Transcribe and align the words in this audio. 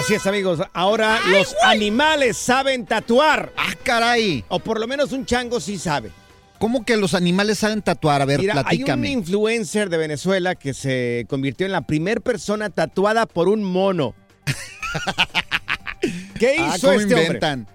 Así 0.00 0.14
es, 0.14 0.26
amigos. 0.26 0.60
Ahora 0.72 1.20
los 1.28 1.54
animales 1.62 2.38
saben 2.38 2.86
tatuar. 2.86 3.52
Ah, 3.54 3.74
caray. 3.82 4.42
O 4.48 4.58
por 4.58 4.80
lo 4.80 4.86
menos 4.86 5.12
un 5.12 5.26
chango 5.26 5.60
sí 5.60 5.76
sabe. 5.76 6.10
¿Cómo 6.58 6.86
que 6.86 6.96
los 6.96 7.12
animales 7.12 7.58
saben 7.58 7.82
tatuar? 7.82 8.22
A 8.22 8.24
ver, 8.24 8.40
Mira, 8.40 8.62
hay 8.64 8.82
un 8.82 9.04
influencer 9.04 9.90
de 9.90 9.98
Venezuela 9.98 10.54
que 10.54 10.72
se 10.72 11.26
convirtió 11.28 11.66
en 11.66 11.72
la 11.72 11.82
primer 11.82 12.22
persona 12.22 12.70
tatuada 12.70 13.26
por 13.26 13.50
un 13.50 13.62
mono. 13.62 14.14
¿Qué 16.38 16.56
Ah, 16.58 16.76
hizo 16.76 16.86
¿cómo 16.86 17.00
este 17.00 17.14
hombre? 17.14 17.66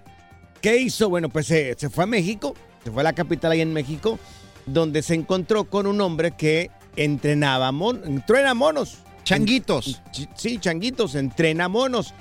¿Qué 0.60 0.78
hizo? 0.78 1.08
Bueno, 1.08 1.28
pues 1.28 1.48
eh, 1.52 1.76
se 1.78 1.90
fue 1.90 2.02
a 2.02 2.08
México, 2.08 2.54
se 2.82 2.90
fue 2.90 3.02
a 3.02 3.04
la 3.04 3.12
capital 3.12 3.52
ahí 3.52 3.60
en 3.60 3.72
México, 3.72 4.18
donde 4.66 5.02
se 5.02 5.14
encontró 5.14 5.70
con 5.70 5.86
un 5.86 6.00
hombre 6.00 6.32
que 6.32 6.72
entrenaba 6.96 7.70
monos, 7.70 8.04
entrena 8.04 8.52
monos. 8.52 8.98
Changuitos. 9.26 10.00
Ch- 10.12 10.28
Sí, 10.36 10.58
changuitos, 10.58 11.14
entrena 11.16 11.68
monos. 11.68 12.14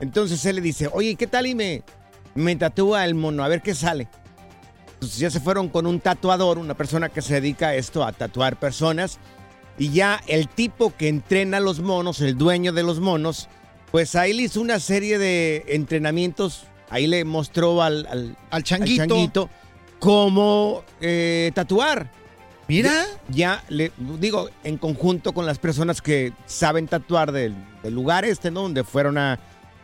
Entonces 0.00 0.44
él 0.44 0.56
le 0.56 0.62
dice, 0.62 0.88
oye, 0.92 1.14
¿qué 1.14 1.26
tal 1.26 1.46
y 1.46 1.54
me, 1.54 1.82
me 2.34 2.54
tatúa 2.56 3.04
el 3.04 3.14
mono? 3.14 3.42
A 3.44 3.48
ver 3.48 3.62
qué 3.62 3.74
sale. 3.74 4.08
Entonces 4.94 5.18
ya 5.18 5.30
se 5.30 5.40
fueron 5.40 5.68
con 5.68 5.86
un 5.86 6.00
tatuador, 6.00 6.58
una 6.58 6.74
persona 6.74 7.08
que 7.08 7.22
se 7.22 7.34
dedica 7.40 7.68
a 7.68 7.74
esto, 7.76 8.04
a 8.04 8.12
tatuar 8.12 8.58
personas. 8.58 9.18
Y 9.78 9.90
ya 9.90 10.20
el 10.26 10.48
tipo 10.48 10.92
que 10.96 11.06
entrena 11.08 11.58
a 11.58 11.60
los 11.60 11.78
monos, 11.80 12.20
el 12.20 12.36
dueño 12.36 12.72
de 12.72 12.82
los 12.82 12.98
monos, 12.98 13.48
pues 13.92 14.16
ahí 14.16 14.32
le 14.32 14.42
hizo 14.42 14.60
una 14.60 14.80
serie 14.80 15.18
de 15.18 15.64
entrenamientos. 15.68 16.64
Ahí 16.90 17.06
le 17.06 17.24
mostró 17.24 17.80
al, 17.82 18.06
al, 18.06 18.36
Al 18.50 18.64
changuito. 18.64 19.48
cómo 20.00 20.82
eh, 21.00 21.52
tatuar. 21.54 22.10
Mira. 22.68 23.04
Ya, 23.28 23.62
le 23.68 23.90
digo, 24.20 24.50
en 24.64 24.76
conjunto 24.76 25.32
con 25.32 25.46
las 25.46 25.58
personas 25.58 26.02
que 26.02 26.32
saben 26.46 26.86
tatuar 26.86 27.32
del, 27.32 27.54
del 27.82 27.94
lugar 27.94 28.24
este, 28.24 28.50
¿no? 28.50 28.62
Donde 28.62 28.84
fueron 28.84 29.16
a, 29.18 29.40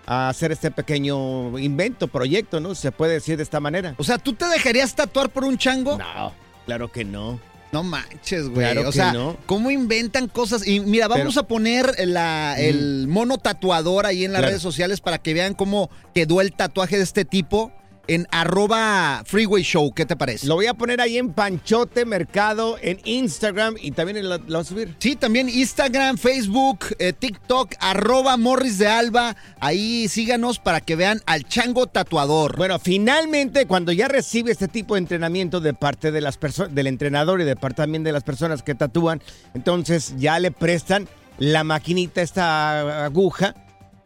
a 0.06 0.28
hacer 0.28 0.53
este 0.53 0.71
pequeño 0.71 1.59
invento, 1.59 2.09
proyecto, 2.09 2.61
¿no? 2.61 2.75
Se 2.75 2.93
puede 2.93 3.15
decir 3.15 3.37
de 3.39 3.43
esta 3.43 3.59
manera. 3.61 3.94
O 3.99 4.05
sea, 4.05 4.19
¿tú 4.19 4.34
te 4.34 4.47
dejarías 4.47 4.94
tatuar 4.94 5.31
por 5.31 5.44
un 5.44 5.56
chango? 5.59 5.97
No, 5.99 6.33
claro 6.67 6.93
que 6.93 7.05
no. 7.05 7.41
No 7.73 7.83
manches, 7.83 8.49
güey. 8.49 8.71
Claro 8.71 8.89
o 8.89 8.93
sea, 8.93 9.12
no. 9.12 9.37
¿cómo 9.47 9.69
inventan 9.71 10.28
cosas? 10.28 10.65
Y 10.65 10.78
mira, 10.78 11.09
vamos 11.09 11.34
Pero- 11.34 11.41
a 11.41 11.49
poner 11.49 11.93
la, 12.06 12.55
el 12.56 13.09
mono 13.09 13.37
tatuador 13.39 14.06
ahí 14.06 14.25
en 14.25 14.33
las 14.33 14.41
Claro. 14.43 14.50
redes 14.50 14.62
sociales 14.62 15.00
para 15.00 15.19
que 15.19 15.34
vean 15.34 15.55
cómo 15.55 15.91
quedó 16.15 16.41
el 16.41 16.53
tatuaje 16.53 16.99
de 16.99 17.03
este 17.03 17.25
tipo 17.25 17.73
en 18.07 18.27
arroba 18.31 19.23
freeway 19.27 19.63
show. 19.63 19.93
¿Qué 19.95 20.05
te 20.07 20.17
parece? 20.17 20.47
Lo 20.47 20.57
voy 20.57 20.67
a 20.67 20.75
poner 20.75 21.01
ahí 21.01 21.17
en 21.19 21.33
Panchote 21.33 22.05
Mercado, 22.05 22.77
en 22.83 23.01
Instagram 23.05 23.77
y 23.81 23.93
también 23.93 24.19
en 24.19 24.29
la- 24.29 24.39
lo 24.39 24.45
voy 24.45 24.61
a 24.61 24.65
subir. 24.65 24.95
Sí, 24.99 25.17
también 25.17 25.49
Instagram, 25.49 26.19
Facebook, 26.19 26.87
eh, 26.99 27.13
TikTok, 27.13 27.75
arroba 27.81 28.37
Morris 28.37 28.79
de 28.79 28.89
Alba. 28.89 29.37
Ahí 29.61 30.09
síganos 30.09 30.59
para 30.59 30.81
que 30.81 30.97
vean 30.97 31.23
al 31.27 31.45
chango 31.45 31.87
tatuador. 31.87 32.57
Bueno, 32.57 32.79
finalmente, 32.79 33.67
cuando 33.67 33.93
ya 33.93 34.09
recibe 34.09 34.53
este 34.53 34.69
tipo 34.69 34.95
de 34.95 35.01
entrenamiento 35.01 35.61
de 35.61 35.75
parte 35.75 36.13
de 36.13 36.21
las 36.21 36.37
personas, 36.37 36.75
del 36.75 36.87
entrenador 36.87 37.41
y 37.41 37.45
de 37.45 37.57
parte 37.57 37.77
también 37.77 38.05
de 38.05 38.13
las 38.13 38.23
personas 38.23 38.63
que 38.63 38.75
tatúan, 38.75 39.23
entonces 39.55 40.15
ya 40.19 40.39
le 40.39 40.51
prestan 40.51 41.09
la 41.39 41.65
maquinita, 41.65 42.23
esta 42.23 43.05
aguja 43.07 43.55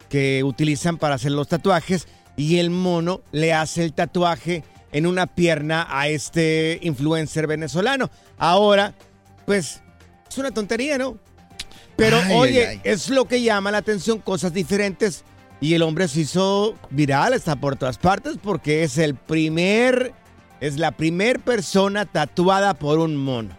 que 0.09 0.43
utilizan 0.43 0.97
para 0.97 1.15
hacer 1.15 1.31
los 1.31 1.47
tatuajes 1.47 2.07
y 2.39 2.59
el 2.59 2.69
mono 2.69 3.21
le 3.33 3.51
hace 3.53 3.83
el 3.83 3.91
tatuaje 3.91 4.63
en 4.93 5.05
una 5.05 5.27
pierna 5.27 5.85
a 5.89 6.07
este 6.07 6.79
influencer 6.81 7.47
venezolano. 7.47 8.09
Ahora, 8.37 8.93
pues, 9.45 9.81
es 10.29 10.37
una 10.37 10.51
tontería, 10.51 10.97
¿no? 10.97 11.17
Pero 11.97 12.15
Ay, 12.23 12.33
oye, 12.33 12.67
ay, 12.67 12.75
ay. 12.77 12.81
es 12.85 13.09
lo 13.09 13.25
que 13.25 13.41
llama 13.41 13.71
la 13.71 13.79
atención, 13.79 14.19
cosas 14.19 14.53
diferentes. 14.53 15.25
Y 15.59 15.73
el 15.73 15.81
hombre 15.81 16.07
se 16.07 16.21
hizo 16.21 16.75
viral, 16.91 17.33
está 17.33 17.57
por 17.57 17.75
todas 17.75 17.97
partes, 17.97 18.37
porque 18.41 18.83
es 18.83 18.97
el 18.97 19.15
primer, 19.15 20.13
es 20.61 20.77
la 20.77 20.91
primer 20.91 21.41
persona 21.41 22.05
tatuada 22.05 22.73
por 22.73 22.99
un 22.99 23.17
mono. 23.17 23.49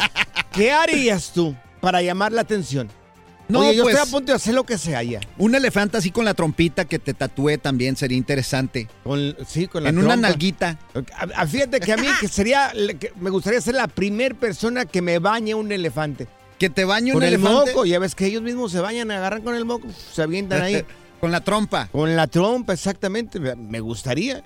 ¿Qué 0.52 0.70
harías 0.70 1.32
tú 1.32 1.56
para 1.80 2.02
llamar 2.02 2.32
la 2.32 2.42
atención? 2.42 2.90
No, 3.48 3.60
Oye, 3.60 3.76
yo 3.76 3.82
pues- 3.84 3.94
estoy 3.96 4.08
a 4.08 4.12
punto 4.12 4.32
de 4.32 4.36
hacer 4.36 4.54
lo 4.54 4.64
que 4.64 4.76
sea 4.76 5.02
ya. 5.02 5.20
Un 5.38 5.54
elefante 5.54 5.96
así 5.96 6.10
con 6.10 6.24
la 6.26 6.34
trompita 6.34 6.84
que 6.84 6.98
te 6.98 7.14
tatúe 7.14 7.56
también 7.58 7.96
sería 7.96 8.18
interesante. 8.18 8.88
Con, 9.04 9.34
sí, 9.46 9.66
con 9.68 9.84
la 9.84 9.88
en 9.88 9.98
una 9.98 10.16
nalguita. 10.16 10.78
A- 10.94 11.42
a- 11.42 11.46
Fíjate 11.46 11.80
que 11.80 11.92
a 11.92 11.96
mí 11.96 12.06
que 12.20 12.28
sería, 12.28 12.72
que 13.00 13.10
me 13.18 13.30
gustaría 13.30 13.60
ser 13.62 13.74
la 13.76 13.88
primer 13.88 14.34
persona 14.34 14.84
que 14.84 15.00
me 15.00 15.18
bañe 15.18 15.54
un 15.54 15.72
elefante. 15.72 16.26
Que 16.58 16.68
te 16.68 16.84
bañe 16.84 17.12
un 17.12 17.14
Con 17.14 17.22
el 17.22 17.34
elefante. 17.34 17.70
moco, 17.72 17.86
ya 17.86 17.98
ves 17.98 18.14
que 18.14 18.26
ellos 18.26 18.42
mismos 18.42 18.70
se 18.72 18.80
bañan, 18.80 19.10
agarran 19.10 19.40
con 19.42 19.54
el 19.54 19.64
moco, 19.64 19.86
se 20.12 20.22
avientan 20.22 20.60
ahí. 20.60 20.84
con 21.20 21.30
la 21.32 21.40
trompa. 21.40 21.88
Con 21.90 22.16
la 22.16 22.26
trompa, 22.26 22.74
exactamente. 22.74 23.40
Me 23.40 23.80
gustaría. 23.80 24.44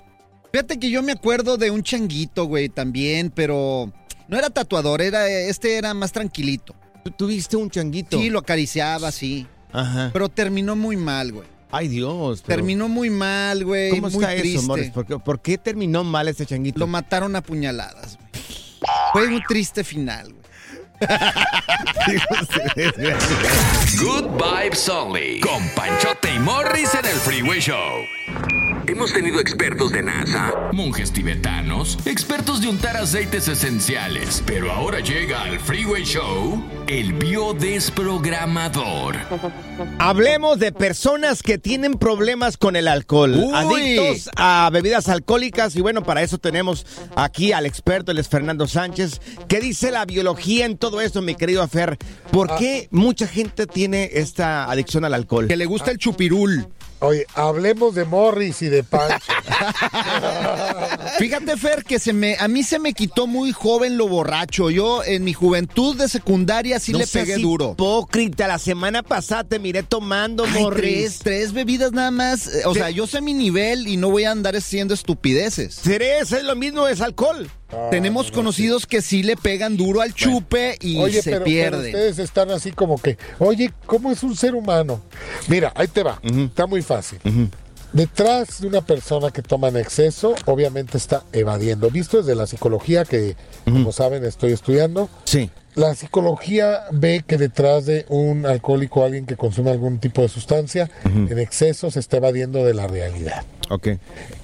Fíjate 0.51 0.79
que 0.79 0.89
yo 0.91 1.01
me 1.03 1.11
acuerdo 1.11 1.57
de 1.57 1.71
un 1.71 1.83
changuito, 1.83 2.45
güey, 2.45 2.69
también, 2.69 3.31
pero 3.31 3.91
no 4.29 4.37
era 4.37 4.49
tatuador, 4.51 5.01
era 5.01 5.27
este 5.27 5.77
era 5.77 5.93
más 5.95 6.11
tranquilito. 6.11 6.73
Tú 7.03 7.11
tuviste 7.11 7.57
un 7.57 7.69
changuito. 7.69 8.17
Sí, 8.17 8.29
lo 8.29 8.39
acariciaba, 8.39 9.11
sí. 9.11 9.45
Ajá. 9.71 10.09
Pero 10.13 10.29
terminó 10.29 10.75
muy 10.75 10.95
mal, 10.97 11.31
güey. 11.31 11.47
Ay, 11.71 11.87
Dios. 11.87 12.43
pero- 12.45 12.57
Terminó 12.57 12.87
muy 12.87 13.09
mal, 13.09 13.65
güey. 13.65 13.89
¿Cómo 13.89 14.09
muy 14.09 14.23
está 14.23 14.35
triste. 14.35 14.59
eso, 14.59 14.67
Morris? 14.67 14.89
¿Por 14.91 15.05
qué, 15.05 15.17
por 15.19 15.41
qué 15.41 15.57
terminó 15.57 16.03
mal 16.03 16.27
este 16.27 16.45
changuito? 16.45 16.79
Lo 16.79 16.87
mataron 16.87 17.35
a 17.35 17.41
puñaladas, 17.41 18.17
güey. 18.17 18.43
Fue 19.11 19.27
un 19.35 19.41
triste 19.47 19.83
final, 19.83 20.31
güey. 20.33 20.43
Good 23.99 24.27
vibes 24.37 24.87
only. 24.89 25.39
Con 25.41 25.67
Panchote 25.75 26.33
y 26.33 26.39
Morris 26.39 26.93
en 26.93 27.05
el 27.05 27.15
Freeway 27.17 27.59
Show. 27.59 28.01
Hemos 28.85 29.13
tenido 29.13 29.39
expertos 29.39 29.93
de 29.93 30.03
NASA, 30.03 30.51
monjes 30.73 31.13
tibetanos, 31.13 31.97
expertos 32.05 32.59
de 32.59 32.67
untar 32.67 32.97
aceites 32.97 33.47
esenciales. 33.47 34.43
Pero 34.45 34.73
ahora 34.73 34.99
llega 34.99 35.41
al 35.43 35.57
Freeway 35.57 36.03
Show 36.03 36.61
el 36.87 37.13
biodesprogramador. 37.13 39.15
Hablemos 39.99 40.59
de 40.59 40.73
personas 40.73 41.41
que 41.41 41.57
tienen 41.57 41.93
problemas 41.93 42.57
con 42.57 42.75
el 42.75 42.89
alcohol, 42.89 43.35
Uy. 43.35 43.53
adictos 43.53 44.29
a 44.35 44.69
bebidas 44.73 45.07
alcohólicas 45.07 45.77
y 45.77 45.81
bueno, 45.81 46.03
para 46.03 46.21
eso 46.21 46.37
tenemos 46.37 46.85
aquí 47.15 47.53
al 47.53 47.65
experto, 47.65 48.11
él 48.11 48.17
es 48.17 48.27
Fernando 48.27 48.67
Sánchez. 48.67 49.21
¿Qué 49.47 49.61
dice 49.61 49.91
la 49.91 50.03
biología 50.05 50.65
en 50.65 50.77
todo 50.77 50.99
esto, 50.99 51.21
mi 51.21 51.35
querido 51.35 51.65
Fer? 51.69 51.97
¿Por 52.31 52.53
qué 52.57 52.89
mucha 52.91 53.27
gente 53.27 53.65
tiene 53.65 54.09
esta 54.13 54.69
adicción 54.69 55.05
al 55.05 55.13
alcohol? 55.13 55.47
Que 55.47 55.55
le 55.55 55.65
gusta 55.65 55.89
el 55.89 55.99
chupirul. 55.99 56.67
Oye, 57.03 57.25
hablemos 57.35 57.95
de 57.95 58.05
Morris 58.05 58.61
y 58.61 58.69
de 58.69 58.81
Pancho. 58.81 59.17
Fíjate, 61.19 61.57
Fer, 61.57 61.83
que 61.83 61.99
se 61.99 62.13
me, 62.13 62.37
a 62.39 62.47
mí 62.47 62.63
se 62.63 62.79
me 62.79 62.93
quitó 62.93 63.27
muy 63.27 63.51
joven 63.51 63.97
lo 63.97 64.07
borracho. 64.07 64.69
Yo 64.69 65.03
en 65.03 65.25
mi 65.25 65.33
juventud 65.33 65.97
de 65.97 66.07
secundaria 66.07 66.79
sí 66.79 66.93
No 66.93 66.99
le 66.99 67.07
pegué 67.07 67.37
duro. 67.39 67.71
Hipócrita, 67.73 68.47
la 68.47 68.57
semana 68.57 69.03
pasada 69.03 69.43
te 69.43 69.59
miré 69.59 69.83
tomando, 69.83 70.45
Ay, 70.45 70.63
Morris. 70.63 70.81
tres, 70.81 71.19
tres 71.19 71.53
bebidas 71.53 71.91
nada 71.91 72.11
más. 72.11 72.49
O 72.65 72.73
sea, 72.73 72.89
yo 72.89 73.05
sé 73.05 73.19
mi 73.19 73.33
nivel 73.33 73.85
y 73.87 73.97
no 73.97 74.09
voy 74.09 74.23
a 74.23 74.31
andar 74.31 74.55
haciendo 74.55 74.93
estupideces. 74.93 75.81
Tres 75.83 76.31
es 76.31 76.43
lo 76.43 76.55
mismo, 76.55 76.87
es 76.87 77.01
alcohol. 77.01 77.49
Tenemos 77.91 78.31
conocidos 78.31 78.85
que 78.87 79.01
sí 79.01 79.23
le 79.23 79.35
pegan 79.35 79.77
duro 79.77 80.01
al 80.01 80.13
chupe 80.13 80.77
y 80.81 80.97
Oye, 80.97 81.21
se 81.21 81.31
pero, 81.31 81.45
pero 81.45 81.45
pierde. 81.45 81.85
ustedes 81.87 82.19
están 82.19 82.51
así 82.51 82.71
como 82.71 83.01
que, 83.01 83.17
oye, 83.39 83.71
¿cómo 83.85 84.11
es 84.11 84.23
un 84.23 84.35
ser 84.35 84.55
humano? 84.55 85.01
Mira, 85.47 85.71
ahí 85.75 85.87
te 85.87 86.03
va. 86.03 86.19
Está 86.23 86.65
muy 86.67 86.81
fácil. 86.81 87.19
Detrás 87.91 88.61
de 88.61 88.67
una 88.67 88.81
persona 88.81 89.29
que 89.29 89.43
toma 89.43 89.67
en 89.67 89.77
exceso, 89.77 90.33
obviamente 90.45 90.97
está 90.97 91.23
evadiendo. 91.31 91.91
Visto 91.91 92.17
desde 92.17 92.33
la 92.33 92.47
psicología 92.47 93.05
que, 93.05 93.35
como 93.65 93.91
saben, 93.91 94.25
estoy 94.25 94.51
estudiando, 94.53 95.09
Sí. 95.25 95.49
La 95.75 95.95
psicología 95.95 96.81
ve 96.91 97.23
que 97.25 97.35
detrás 97.39 97.87
de 97.87 98.05
un 98.09 98.45
alcohólico, 98.45 99.03
alguien 99.03 99.25
que 99.25 99.35
consume 99.35 99.71
algún 99.71 99.97
tipo 99.97 100.21
de 100.21 100.29
sustancia, 100.29 100.91
en 101.03 101.39
exceso 101.39 101.89
se 101.89 101.99
está 101.99 102.17
evadiendo 102.17 102.63
de 102.63 102.75
la 102.75 102.85
realidad. 102.85 103.43
Ok. 103.71 103.87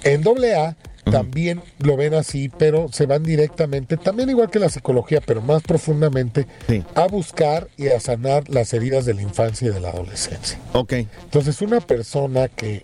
En 0.03 0.23
doble 0.23 0.55
A 0.55 0.75
también 1.11 1.61
lo 1.79 1.95
ven 1.97 2.13
así, 2.13 2.49
pero 2.49 2.87
se 2.91 3.05
van 3.05 3.23
directamente, 3.23 3.97
también 3.97 4.29
igual 4.29 4.49
que 4.49 4.59
la 4.59 4.69
psicología, 4.69 5.21
pero 5.25 5.41
más 5.41 5.61
profundamente, 5.63 6.47
Sí. 6.67 6.83
a 6.95 7.07
buscar 7.07 7.67
y 7.77 7.87
a 7.87 7.99
sanar 7.99 8.49
las 8.49 8.73
heridas 8.73 9.05
de 9.05 9.13
la 9.13 9.21
infancia 9.21 9.67
y 9.67 9.71
de 9.71 9.79
la 9.79 9.89
adolescencia. 9.89 10.57
Ok. 10.73 10.93
Entonces, 11.23 11.61
una 11.61 11.79
persona 11.81 12.47
que 12.47 12.81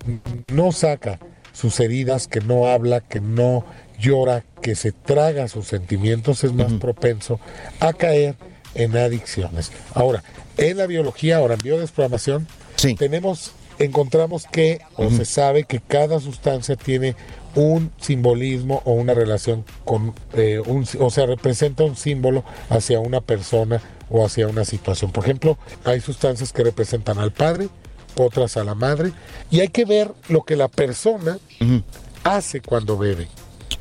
no 0.51 0.71
saca 0.71 1.19
sus 1.53 1.79
heridas, 1.79 2.27
que 2.27 2.41
no 2.41 2.67
habla, 2.67 3.01
que 3.01 3.21
no 3.21 3.65
llora, 3.99 4.43
que 4.61 4.75
se 4.75 4.91
traga 4.91 5.47
sus 5.47 5.67
sentimientos, 5.67 6.43
es 6.43 6.51
más 6.53 6.73
propenso 6.73 7.39
a 7.79 7.93
caer 7.93 8.35
en 8.73 8.97
adicciones. 8.97 9.71
Ahora, 9.93 10.21
en 10.57 10.77
la 10.77 10.85
biología, 10.85 11.37
ahora 11.37 11.53
en 11.53 11.61
biodesprogramación, 11.61 12.47
Sí. 12.75 12.95
tenemos, 12.95 13.53
encontramos 13.79 14.45
que, 14.51 14.81
o 14.95 15.09
se 15.09 15.25
sabe 15.25 15.63
que 15.63 15.79
cada 15.79 16.19
sustancia 16.19 16.75
tiene 16.75 17.15
un 17.55 17.91
simbolismo 17.99 18.81
o 18.85 18.93
una 18.93 19.13
relación 19.13 19.63
con, 19.85 20.13
eh, 20.33 20.61
un, 20.65 20.85
o 20.99 21.09
sea, 21.09 21.25
representa 21.25 21.83
un 21.83 21.95
símbolo 21.95 22.43
hacia 22.69 22.99
una 22.99 23.21
persona 23.21 23.81
o 24.09 24.25
hacia 24.25 24.47
una 24.47 24.65
situación. 24.65 25.11
Por 25.11 25.23
ejemplo, 25.23 25.57
hay 25.83 26.01
sustancias 26.01 26.51
que 26.51 26.63
representan 26.63 27.17
al 27.17 27.31
padre, 27.31 27.69
otras 28.17 28.57
a 28.57 28.63
la 28.63 28.75
madre, 28.75 29.11
y 29.49 29.61
hay 29.61 29.69
que 29.69 29.85
ver 29.85 30.11
lo 30.29 30.43
que 30.43 30.55
la 30.55 30.67
persona 30.67 31.37
hace 32.23 32.61
cuando 32.61 32.97
bebe. 32.97 33.27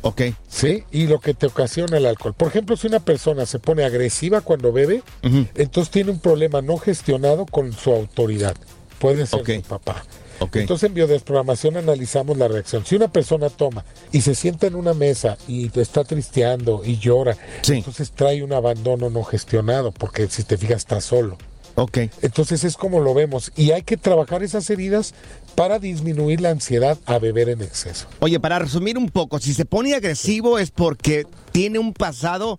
Ok. 0.02 0.22
¿Sí? 0.48 0.84
Y 0.90 1.06
lo 1.06 1.18
que 1.18 1.34
te 1.34 1.46
ocasiona 1.46 1.96
el 1.96 2.06
alcohol. 2.06 2.34
Por 2.34 2.48
ejemplo, 2.48 2.76
si 2.76 2.86
una 2.86 3.00
persona 3.00 3.46
se 3.46 3.58
pone 3.58 3.84
agresiva 3.84 4.40
cuando 4.42 4.72
bebe, 4.72 5.02
entonces 5.54 5.90
tiene 5.90 6.10
un 6.10 6.20
problema 6.20 6.60
no 6.62 6.76
gestionado 6.76 7.46
con 7.46 7.72
su 7.72 7.90
autoridad. 7.90 8.54
Puede 8.98 9.26
ser 9.26 9.40
Ok. 9.40 9.50
su 9.56 9.62
papá. 9.62 10.04
Entonces 10.54 10.88
en 10.88 10.94
biodesprogramación 10.94 11.76
analizamos 11.76 12.36
la 12.36 12.48
reacción. 12.48 12.84
Si 12.84 12.96
una 12.96 13.08
persona 13.08 13.50
toma 13.50 13.84
y 14.12 14.20
se 14.20 14.34
sienta 14.34 14.66
en 14.66 14.74
una 14.74 14.92
mesa 14.92 15.38
y 15.46 15.68
te 15.68 15.80
está 15.80 16.04
tristeando 16.04 16.82
y 16.84 16.98
llora, 16.98 17.36
Sí. 17.62 17.74
entonces 17.74 18.10
trae 18.10 18.42
un 18.42 18.52
abandono 18.52 19.10
no 19.10 19.22
gestionado, 19.22 19.92
porque 19.92 20.28
si 20.28 20.42
te 20.42 20.58
fijas 20.58 20.78
está 20.78 21.00
solo. 21.00 21.38
Ok. 21.76 21.98
Entonces 22.22 22.62
es 22.64 22.76
como 22.76 23.00
lo 23.00 23.14
vemos. 23.14 23.52
Y 23.56 23.70
hay 23.72 23.82
que 23.82 23.96
trabajar 23.96 24.42
esas 24.42 24.68
heridas 24.70 25.14
para 25.54 25.78
disminuir 25.78 26.40
la 26.40 26.50
ansiedad 26.50 26.98
a 27.06 27.18
beber 27.18 27.48
en 27.48 27.62
exceso. 27.62 28.06
Oye, 28.20 28.38
para 28.38 28.58
resumir 28.58 28.98
un 28.98 29.08
poco, 29.08 29.38
si 29.38 29.54
se 29.54 29.64
pone 29.64 29.94
agresivo 29.94 30.58
es 30.58 30.70
porque 30.70 31.26
tiene 31.52 31.78
un 31.78 31.92
pasado 31.92 32.58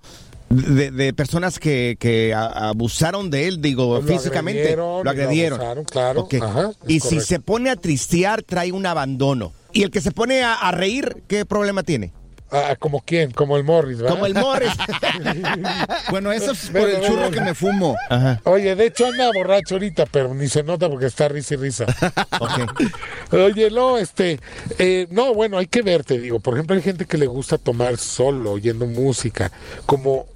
de, 0.50 0.92
de 0.92 1.14
personas 1.14 1.60
que, 1.60 1.98
que 2.00 2.34
abusaron 2.34 3.30
de 3.30 3.48
él, 3.48 3.62
digo, 3.62 4.00
Pues 4.00 4.06
lo 4.06 4.18
físicamente. 4.18 4.62
agredieron, 4.62 5.04
Lo 5.04 5.10
agredieron. 5.10 5.60
lo 5.60 5.66
abusaron, 5.66 6.28
claro. 6.28 6.28
Ajá, 6.48 6.72
y 6.88 7.00
si 7.00 7.20
se 7.22 7.40
pone 7.40 7.70
a 7.70 7.76
tristear, 7.76 8.44
trae 8.44 8.72
un 8.72 8.86
abandono. 8.86 9.52
Y 9.74 9.84
el 9.84 9.92
que 9.92 10.02
se 10.02 10.12
pone 10.12 10.44
a, 10.44 10.54
a 10.54 10.72
reír, 10.72 11.24
¿qué 11.28 11.46
problema 11.46 11.84
tiene? 11.84 12.14
Ah, 12.52 12.76
¿Como 12.80 13.02
quién? 13.02 13.32
Como 13.32 13.58
el 13.58 13.64
Morris, 13.64 13.98
¿verdad? 13.98 14.14
Como 14.14 14.26
el 14.28 14.36
Morris. 14.36 14.72
Bueno, 16.12 16.32
eso 16.32 16.52
es 16.52 16.70
por 16.70 16.88
el 16.88 17.02
churro 17.02 17.32
que 17.32 17.42
me 17.42 17.54
fumo. 17.56 17.98
Ajá. 18.10 18.40
Oye, 18.46 18.76
de 18.76 18.86
hecho 18.86 19.08
anda 19.08 19.32
borracho 19.34 19.76
ahorita, 19.76 20.06
pero 20.06 20.34
ni 20.34 20.48
se 20.48 20.64
nota 20.64 20.88
porque 20.90 21.08
está 21.08 21.28
risa 21.28 21.56
y 21.56 21.58
risa. 21.58 21.86
Oye, 23.32 23.70
no, 23.72 23.98
este, 23.98 24.40
eh, 24.78 25.08
no, 25.10 25.34
bueno, 25.34 25.58
hay 25.58 25.68
que 25.68 25.82
ver, 25.82 26.04
te 26.04 26.20
digo. 26.20 26.40
Por 26.40 26.54
ejemplo, 26.54 26.76
hay 26.76 26.82
gente 26.82 27.06
que 27.06 27.18
le 27.18 27.26
gusta 27.28 27.58
tomar 27.58 27.98
solo, 27.98 28.52
oyendo 28.52 28.86
música, 28.86 29.52
como 29.86 30.28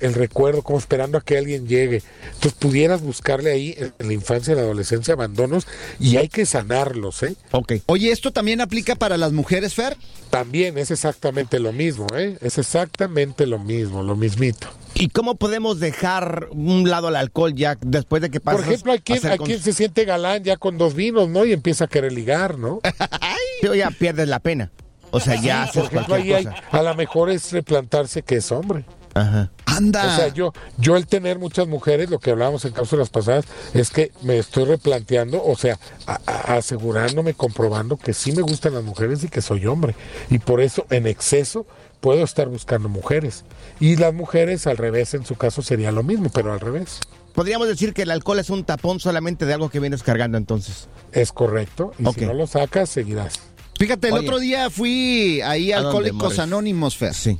el 0.00 0.14
recuerdo, 0.14 0.62
como 0.62 0.78
esperando 0.78 1.18
a 1.18 1.20
que 1.20 1.36
alguien 1.38 1.66
llegue. 1.66 2.02
Entonces 2.26 2.52
pudieras 2.54 3.02
buscarle 3.02 3.50
ahí 3.52 3.74
en, 3.78 3.92
en 3.98 4.06
la 4.08 4.12
infancia 4.12 4.52
y 4.52 4.56
la 4.56 4.62
adolescencia 4.62 5.14
abandonos 5.14 5.66
y 6.00 6.16
hay 6.16 6.28
que 6.28 6.46
sanarlos, 6.46 7.22
¿eh? 7.22 7.36
Ok. 7.52 7.74
Oye, 7.86 8.10
¿esto 8.10 8.32
también 8.32 8.60
aplica 8.60 8.94
para 8.94 9.16
las 9.16 9.32
mujeres, 9.32 9.74
Fer? 9.74 9.96
También 10.30 10.76
es 10.78 10.90
exactamente 10.90 11.60
lo 11.60 11.72
mismo, 11.72 12.06
¿eh? 12.16 12.36
Es 12.40 12.58
exactamente 12.58 13.46
lo 13.46 13.58
mismo, 13.58 14.02
lo 14.02 14.16
mismito. 14.16 14.68
¿Y 14.94 15.08
cómo 15.10 15.34
podemos 15.34 15.78
dejar 15.78 16.48
un 16.52 16.88
lado 16.88 17.08
al 17.08 17.16
alcohol 17.16 17.54
ya 17.54 17.76
después 17.82 18.22
de 18.22 18.30
que 18.30 18.40
pasas 18.40 18.62
Por 18.62 18.72
ejemplo, 18.72 18.92
hay 18.92 19.00
quien, 19.00 19.26
hay 19.26 19.36
con- 19.36 19.46
quien 19.46 19.60
se 19.62 19.72
siente 19.72 20.04
galán 20.06 20.42
ya 20.42 20.56
con 20.56 20.78
dos 20.78 20.94
vinos, 20.94 21.28
¿no? 21.28 21.44
Y 21.44 21.52
empieza 21.52 21.84
a 21.84 21.88
querer 21.88 22.12
ligar, 22.12 22.58
¿no? 22.58 22.80
Pero 23.60 23.74
ya 23.74 23.90
pierdes 23.90 24.28
la 24.28 24.40
pena. 24.40 24.70
O 25.10 25.20
sea, 25.20 25.40
ya 25.40 25.70
Por 25.72 25.82
haces 25.84 25.92
ejemplo, 25.92 26.14
hay, 26.14 26.44
cosa. 26.44 26.54
a 26.70 26.82
lo 26.82 26.94
mejor 26.94 27.30
es 27.30 27.52
replantarse 27.52 28.22
que 28.22 28.36
es 28.36 28.50
hombre. 28.52 28.84
Ajá. 29.16 29.50
Anda. 29.66 30.12
O 30.12 30.16
sea, 30.16 30.28
yo, 30.28 30.52
yo 30.78 30.96
el 30.96 31.06
tener 31.06 31.38
muchas 31.38 31.66
mujeres, 31.68 32.10
lo 32.10 32.18
que 32.18 32.30
hablábamos 32.30 32.64
en 32.64 32.72
cápsulas 32.72 33.08
pasadas, 33.10 33.44
es 33.74 33.90
que 33.90 34.12
me 34.22 34.38
estoy 34.38 34.64
replanteando, 34.64 35.42
o 35.44 35.56
sea, 35.56 35.78
a- 36.06 36.20
a- 36.26 36.56
asegurándome, 36.56 37.34
comprobando 37.34 37.96
que 37.96 38.12
sí 38.14 38.32
me 38.32 38.42
gustan 38.42 38.74
las 38.74 38.84
mujeres 38.84 39.24
y 39.24 39.28
que 39.28 39.42
soy 39.42 39.66
hombre. 39.66 39.94
Y 40.30 40.38
por 40.38 40.60
eso, 40.60 40.86
en 40.90 41.06
exceso, 41.06 41.66
puedo 42.00 42.22
estar 42.24 42.48
buscando 42.48 42.88
mujeres. 42.88 43.44
Y 43.80 43.96
las 43.96 44.12
mujeres, 44.14 44.66
al 44.66 44.76
revés, 44.76 45.14
en 45.14 45.24
su 45.24 45.34
caso 45.34 45.62
sería 45.62 45.92
lo 45.92 46.02
mismo, 46.02 46.30
pero 46.32 46.52
al 46.52 46.60
revés. 46.60 47.00
Podríamos 47.34 47.68
decir 47.68 47.92
que 47.92 48.02
el 48.02 48.10
alcohol 48.10 48.38
es 48.38 48.48
un 48.50 48.64
tapón 48.64 48.98
solamente 49.00 49.44
de 49.44 49.52
algo 49.54 49.68
que 49.68 49.80
vienes 49.80 50.02
cargando 50.02 50.38
entonces. 50.38 50.88
Es 51.12 51.32
correcto. 51.32 51.92
Y 51.98 52.04
si 52.12 52.24
no 52.24 52.32
lo 52.34 52.46
sacas, 52.46 52.88
seguirás. 52.88 53.34
Fíjate, 53.78 54.08
el 54.08 54.14
Oye. 54.14 54.26
otro 54.26 54.38
día 54.38 54.70
fui 54.70 55.42
ahí 55.42 55.70
a 55.72 55.78
¿A 55.78 55.82
dónde, 55.82 55.98
Alcohólicos? 56.08 56.38
Anónimos, 56.38 56.96
Fer. 56.96 57.12
Sí. 57.12 57.38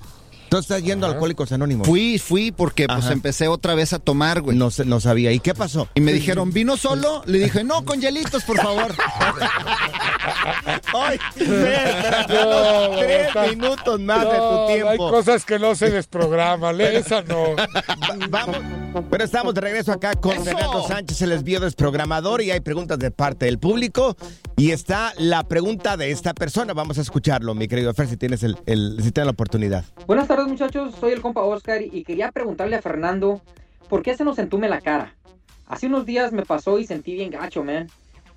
Tú 0.48 0.58
estás 0.58 0.82
yendo 0.82 1.06
a 1.06 1.10
Alcohólicos 1.10 1.50
Anónimos. 1.52 1.86
Fui, 1.86 2.18
fui 2.18 2.52
porque 2.52 2.86
pues 2.86 3.04
Ajá. 3.04 3.12
empecé 3.12 3.48
otra 3.48 3.74
vez 3.74 3.92
a 3.92 3.98
tomar, 3.98 4.42
güey. 4.42 4.56
No, 4.56 4.70
sé- 4.70 4.84
no 4.84 5.00
sabía. 5.00 5.32
¿Y 5.32 5.40
qué 5.40 5.54
pasó? 5.54 5.88
Y 5.94 6.00
me 6.00 6.12
dijeron, 6.12 6.52
¿vino 6.52 6.76
solo? 6.76 7.22
Le 7.26 7.38
dije, 7.38 7.64
no, 7.64 7.84
con 7.84 8.00
hielitos, 8.00 8.44
por 8.44 8.56
favor. 8.58 8.94
¡Ay! 10.94 11.18
No, 12.28 12.90
tres 12.98 13.26
está- 13.28 13.46
minutos 13.48 14.00
más 14.00 14.20
de 14.20 14.36
tu 14.38 14.58
Hay 14.68 14.74
tiempo. 14.74 15.10
cosas 15.10 15.44
que 15.44 15.58
no 15.58 15.74
se 15.74 15.90
desprograman, 15.90 16.80
esa 16.80 17.22
no. 17.22 17.54
Va- 17.56 17.66
Vamos. 18.46 18.56
Pero 19.10 19.24
estamos 19.24 19.52
de 19.54 19.60
regreso 19.60 19.92
acá 19.92 20.14
con 20.14 20.32
¡Eso! 20.32 20.44
Fernando 20.44 20.86
Sánchez, 20.86 21.20
el 21.22 21.30
desvío 21.30 21.60
desprogramador, 21.60 22.40
y 22.42 22.50
hay 22.50 22.60
preguntas 22.60 22.98
de 22.98 23.10
parte 23.10 23.46
del 23.46 23.58
público. 23.58 24.16
Y 24.56 24.70
está 24.70 25.12
la 25.18 25.42
pregunta 25.44 25.96
de 25.98 26.10
esta 26.10 26.32
persona. 26.32 26.72
Vamos 26.72 26.96
a 26.98 27.02
escucharlo, 27.02 27.54
mi 27.54 27.68
querido 27.68 27.92
Fer, 27.92 28.08
si 28.08 28.16
tienes, 28.16 28.42
el, 28.42 28.56
el- 28.66 28.96
si 29.02 29.10
tienes 29.12 29.26
la 29.26 29.32
oportunidad. 29.32 29.84
Buenas 30.06 30.26
tardes 30.36 30.52
muchachos, 30.52 30.94
soy 31.00 31.12
el 31.12 31.22
compa 31.22 31.40
Oscar 31.42 31.80
y 31.80 32.04
quería 32.04 32.30
preguntarle 32.30 32.76
a 32.76 32.82
Fernando 32.82 33.40
por 33.88 34.02
qué 34.02 34.14
se 34.14 34.22
nos 34.22 34.38
entume 34.38 34.68
la 34.68 34.82
cara. 34.82 35.14
Hace 35.66 35.86
unos 35.86 36.04
días 36.04 36.30
me 36.30 36.44
pasó 36.44 36.78
y 36.78 36.86
sentí 36.86 37.14
bien 37.14 37.30
gacho, 37.30 37.64
man. 37.64 37.88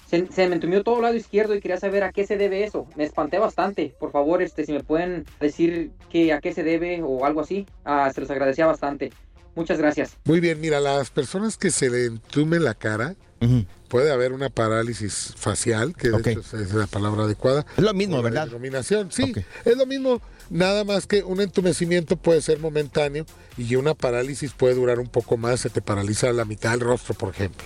Se, 0.08 0.25
se 0.27 0.48
me 0.48 0.56
entumió 0.56 0.82
todo 0.82 0.96
el 0.96 1.01
lado 1.01 1.15
izquierdo 1.15 1.53
y 1.53 1.60
quería 1.60 1.77
saber 1.77 2.03
a 2.03 2.13
qué 2.13 2.25
se 2.25 2.38
debe 2.38 2.63
eso. 2.63 2.88
Me 2.96 3.03
espanté 3.03 3.38
bastante. 3.38 3.94
Por 4.00 4.12
favor, 4.12 4.41
este, 4.41 4.65
si 4.65 4.72
me 4.72 4.82
pueden 4.82 5.25
decir 5.41 5.91
que 6.10 6.32
a 6.32 6.39
qué 6.39 6.53
se 6.53 6.63
debe 6.63 7.01
o 7.03 7.25
algo 7.25 7.41
así, 7.41 7.68
ah, 7.84 8.10
se 8.15 8.22
los 8.22 8.32
agradecía 8.32 8.65
bastante. 8.65 9.12
Muchas 9.56 9.77
gracias. 9.77 10.18
Muy 10.24 10.39
bien, 10.39 10.62
mira, 10.62 10.79
las 10.79 11.12
personas 11.12 11.58
que 11.58 11.70
se 11.70 11.89
le 11.89 12.06
entume 12.06 12.60
la 12.60 12.75
cara. 12.75 13.15
Puede 13.89 14.12
haber 14.12 14.31
una 14.31 14.50
parálisis 14.50 15.34
facial, 15.36 15.96
que 15.96 16.10
de 16.10 16.31
hecho 16.31 16.58
es, 16.58 16.74
la 16.74 16.88
palabra 16.88 17.24
adecuada. 17.24 17.65
Es 17.75 17.84
lo 17.84 17.93
mismo, 17.93 18.22
¿verdad? 18.22 18.46
Denominación, 18.48 19.12
sí, 19.12 19.34
es 19.65 19.77
lo 19.77 19.86
mismo. 19.86 20.22
Nada 20.50 20.84
más 20.84 21.05
que 21.05 21.24
un 21.24 21.41
entumecimiento 21.41 22.15
puede 22.15 22.41
ser 22.41 22.60
momentáneo 22.60 23.25
y 23.58 23.75
una 23.75 23.93
parálisis 23.93 24.53
puede 24.53 24.75
durar 24.75 25.00
un 25.00 25.08
poco 25.08 25.38
más, 25.38 25.60
se 25.60 25.69
te 25.69 25.81
paraliza 25.81 26.31
la 26.31 26.46
mitad 26.46 26.72
del 26.72 26.79
rostro, 26.79 27.13
por 27.13 27.29
ejemplo. 27.29 27.65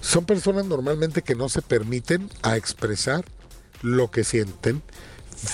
Son 0.00 0.24
personas 0.24 0.64
normalmente 0.66 1.22
que 1.22 1.34
no 1.34 1.48
se 1.48 1.60
permiten 1.60 2.30
a 2.42 2.56
expresar 2.56 3.24
lo 3.82 4.10
que 4.10 4.24
sienten 4.24 4.82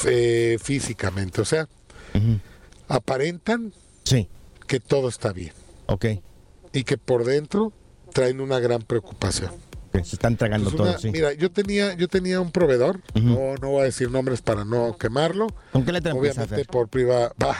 eh, 0.04 0.58
físicamente, 0.62 1.40
o 1.40 1.44
sea, 1.44 1.68
aparentan 2.88 3.72
Sí, 4.04 4.28
que 4.66 4.80
todo 4.80 5.08
está 5.08 5.32
bien 5.32 5.52
ok. 5.86 6.06
y 6.72 6.84
que 6.84 6.98
por 6.98 7.24
dentro 7.24 7.72
traen 8.12 8.40
una 8.40 8.60
gran 8.60 8.82
preocupación. 8.82 9.50
Se 10.02 10.16
están 10.16 10.36
tragando 10.36 10.70
Pues 10.70 10.76
todo, 10.76 10.98
sí. 10.98 11.10
Mira, 11.10 11.32
yo 11.34 11.50
tenía, 11.50 11.94
yo 11.94 12.08
tenía 12.08 12.40
un 12.40 12.50
proveedor, 12.50 13.00
no, 13.14 13.54
no 13.60 13.70
voy 13.70 13.82
a 13.82 13.84
decir 13.84 14.10
nombres 14.10 14.42
para 14.42 14.64
no 14.64 14.96
quemarlo. 14.98 15.46
¿Con 15.72 15.84
qué 15.84 15.92
letra 15.92 16.12
Obviamente 16.14 16.64
por 16.64 16.88
priva 16.88 17.32
por, 17.38 17.54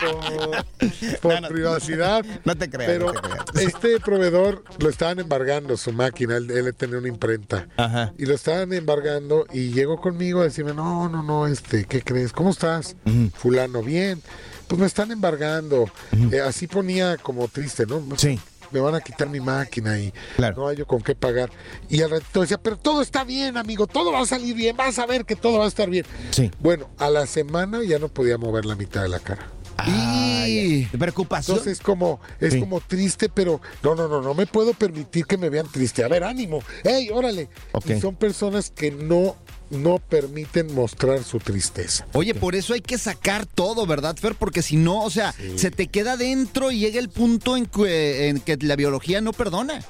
por- 0.00 1.20
por 1.20 1.34
No, 1.34 1.40
no. 1.42 1.48
privacidad. 1.48 2.24
No 2.44 2.56
te 2.56 2.68
creas, 2.70 2.90
Pero 2.90 3.12
no 3.12 3.20
te 3.20 3.28
creas. 3.28 3.74
este 3.74 4.00
proveedor 4.00 4.64
lo 4.78 4.88
estaban 4.88 5.20
embargando 5.20 5.76
su 5.76 5.92
máquina, 5.92 6.36
él, 6.36 6.50
él 6.50 6.74
tenía 6.74 6.98
una 6.98 7.08
imprenta. 7.08 7.68
Ajá. 7.76 8.12
Y 8.18 8.26
lo 8.26 8.34
estaban 8.34 8.72
embargando 8.72 9.46
y 9.52 9.70
llegó 9.70 10.00
conmigo 10.00 10.40
a 10.40 10.44
decirme, 10.44 10.74
no, 10.74 11.08
no, 11.08 11.22
no, 11.22 11.46
este, 11.46 11.84
¿qué 11.84 12.02
crees? 12.02 12.32
¿Cómo 12.32 12.50
estás? 12.50 12.96
Fulano, 13.34 13.82
bien. 13.82 14.20
Pues 14.66 14.80
me 14.80 14.86
están 14.86 15.10
embargando. 15.12 15.84
Eh, 16.32 16.40
así 16.40 16.66
ponía 16.66 17.16
como 17.18 17.48
triste, 17.48 17.84
¿no? 17.86 18.02
Sí. 18.16 18.40
Me 18.74 18.80
van 18.80 18.96
a 18.96 19.00
quitar 19.00 19.28
mi 19.28 19.38
máquina 19.40 19.96
y 19.98 20.12
Claro. 20.36 20.56
no 20.56 20.68
hay 20.68 20.76
yo 20.76 20.84
con 20.86 21.00
qué 21.00 21.14
pagar. 21.14 21.48
Y 21.88 22.02
al 22.02 22.10
ratito 22.10 22.40
decía, 22.40 22.58
pero 22.60 22.76
todo 22.76 23.00
está 23.02 23.22
bien, 23.22 23.56
amigo, 23.56 23.86
todo 23.86 24.10
va 24.12 24.20
a 24.20 24.26
salir 24.26 24.54
bien, 24.56 24.76
vas 24.76 24.98
a 24.98 25.06
ver 25.06 25.24
que 25.24 25.36
todo 25.36 25.58
va 25.60 25.64
a 25.64 25.68
estar 25.68 25.88
bien. 25.88 26.04
Sí. 26.32 26.50
Bueno, 26.58 26.90
a 26.98 27.08
la 27.08 27.26
semana 27.26 27.84
ya 27.84 28.00
no 28.00 28.08
podía 28.08 28.36
mover 28.36 28.64
la 28.66 28.74
mitad 28.74 29.02
de 29.02 29.08
la 29.08 29.20
cara. 29.20 29.48
Ay, 29.76 30.88
¿De 30.90 30.98
preocupación? 30.98 31.56
Entonces 31.58 31.78
es 31.78 31.84
como, 31.84 32.20
es 32.40 32.54
Sí. 32.54 32.60
como 32.60 32.80
triste, 32.80 33.28
pero 33.28 33.60
no, 33.82 33.94
no, 33.94 34.08
no, 34.08 34.20
no 34.20 34.34
me 34.34 34.46
puedo 34.46 34.74
permitir 34.74 35.24
que 35.26 35.36
me 35.38 35.48
vean 35.50 35.66
triste. 35.70 36.04
A 36.04 36.08
ver, 36.08 36.24
ánimo, 36.24 36.60
¡ey, 36.84 37.10
órale! 37.10 37.48
Y 37.86 38.00
son 38.00 38.16
personas 38.16 38.70
que 38.70 38.90
no, 38.90 39.36
no 39.74 39.98
permiten 39.98 40.74
mostrar 40.74 41.22
su 41.24 41.38
tristeza. 41.38 42.06
Oye, 42.12 42.34
por 42.34 42.54
eso 42.54 42.74
hay 42.74 42.80
que 42.80 42.98
sacar 42.98 43.46
todo, 43.46 43.86
¿verdad, 43.86 44.16
Fer? 44.16 44.34
Porque 44.34 44.62
si 44.62 44.76
no, 44.76 45.02
o 45.02 45.10
sea, 45.10 45.34
se 45.56 45.70
te 45.70 45.88
queda 45.88 46.16
dentro 46.16 46.70
y 46.70 46.78
llega 46.78 47.00
el 47.00 47.08
punto 47.08 47.56
en 47.56 47.66
que, 47.66 48.28
en 48.28 48.40
que 48.40 48.56
la 48.56 48.76
biología 48.76 49.20
no 49.20 49.32
perdona. 49.32 49.82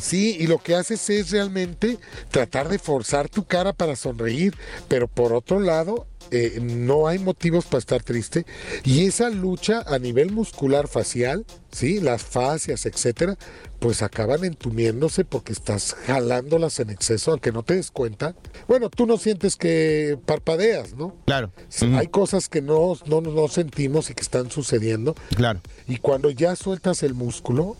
Sí, 0.00 0.36
y 0.38 0.46
lo 0.46 0.58
que 0.58 0.74
haces 0.74 1.08
es 1.10 1.30
realmente 1.30 1.98
tratar 2.30 2.68
de 2.68 2.78
forzar 2.78 3.28
tu 3.28 3.44
cara 3.44 3.72
para 3.72 3.96
sonreír, 3.96 4.56
pero 4.88 5.08
por 5.08 5.32
otro 5.32 5.60
lado, 5.60 6.06
eh, 6.30 6.60
no 6.62 7.08
hay 7.08 7.18
motivos 7.18 7.66
para 7.66 7.78
estar 7.78 8.02
triste. 8.02 8.46
Y 8.84 9.04
esa 9.06 9.28
lucha 9.30 9.82
a 9.86 9.98
nivel 9.98 10.32
muscular 10.32 10.88
facial, 10.88 11.44
sí, 11.70 12.00
las 12.00 12.22
fascias, 12.22 12.86
etcétera, 12.86 13.36
pues 13.82 14.00
acaban 14.02 14.44
entumiéndose 14.44 15.24
porque 15.24 15.52
estás 15.52 15.96
jalándolas 16.06 16.78
en 16.78 16.90
exceso, 16.90 17.32
aunque 17.32 17.50
no 17.50 17.64
te 17.64 17.74
des 17.74 17.90
cuenta. 17.90 18.36
Bueno, 18.68 18.88
tú 18.88 19.06
no 19.06 19.16
sientes 19.16 19.56
que 19.56 20.16
parpadeas, 20.24 20.94
¿no? 20.94 21.16
Claro. 21.26 21.50
Sí, 21.68 21.92
Hay 21.96 22.06
cosas 22.06 22.48
que 22.48 22.62
no, 22.62 22.96
no, 23.06 23.20
no 23.20 23.48
sentimos 23.48 24.08
y 24.08 24.14
que 24.14 24.22
están 24.22 24.52
sucediendo. 24.52 25.16
Claro. 25.34 25.60
Y 25.88 25.96
cuando 25.96 26.30
ya 26.30 26.54
sueltas 26.54 27.02
el 27.02 27.14
músculo, 27.14 27.76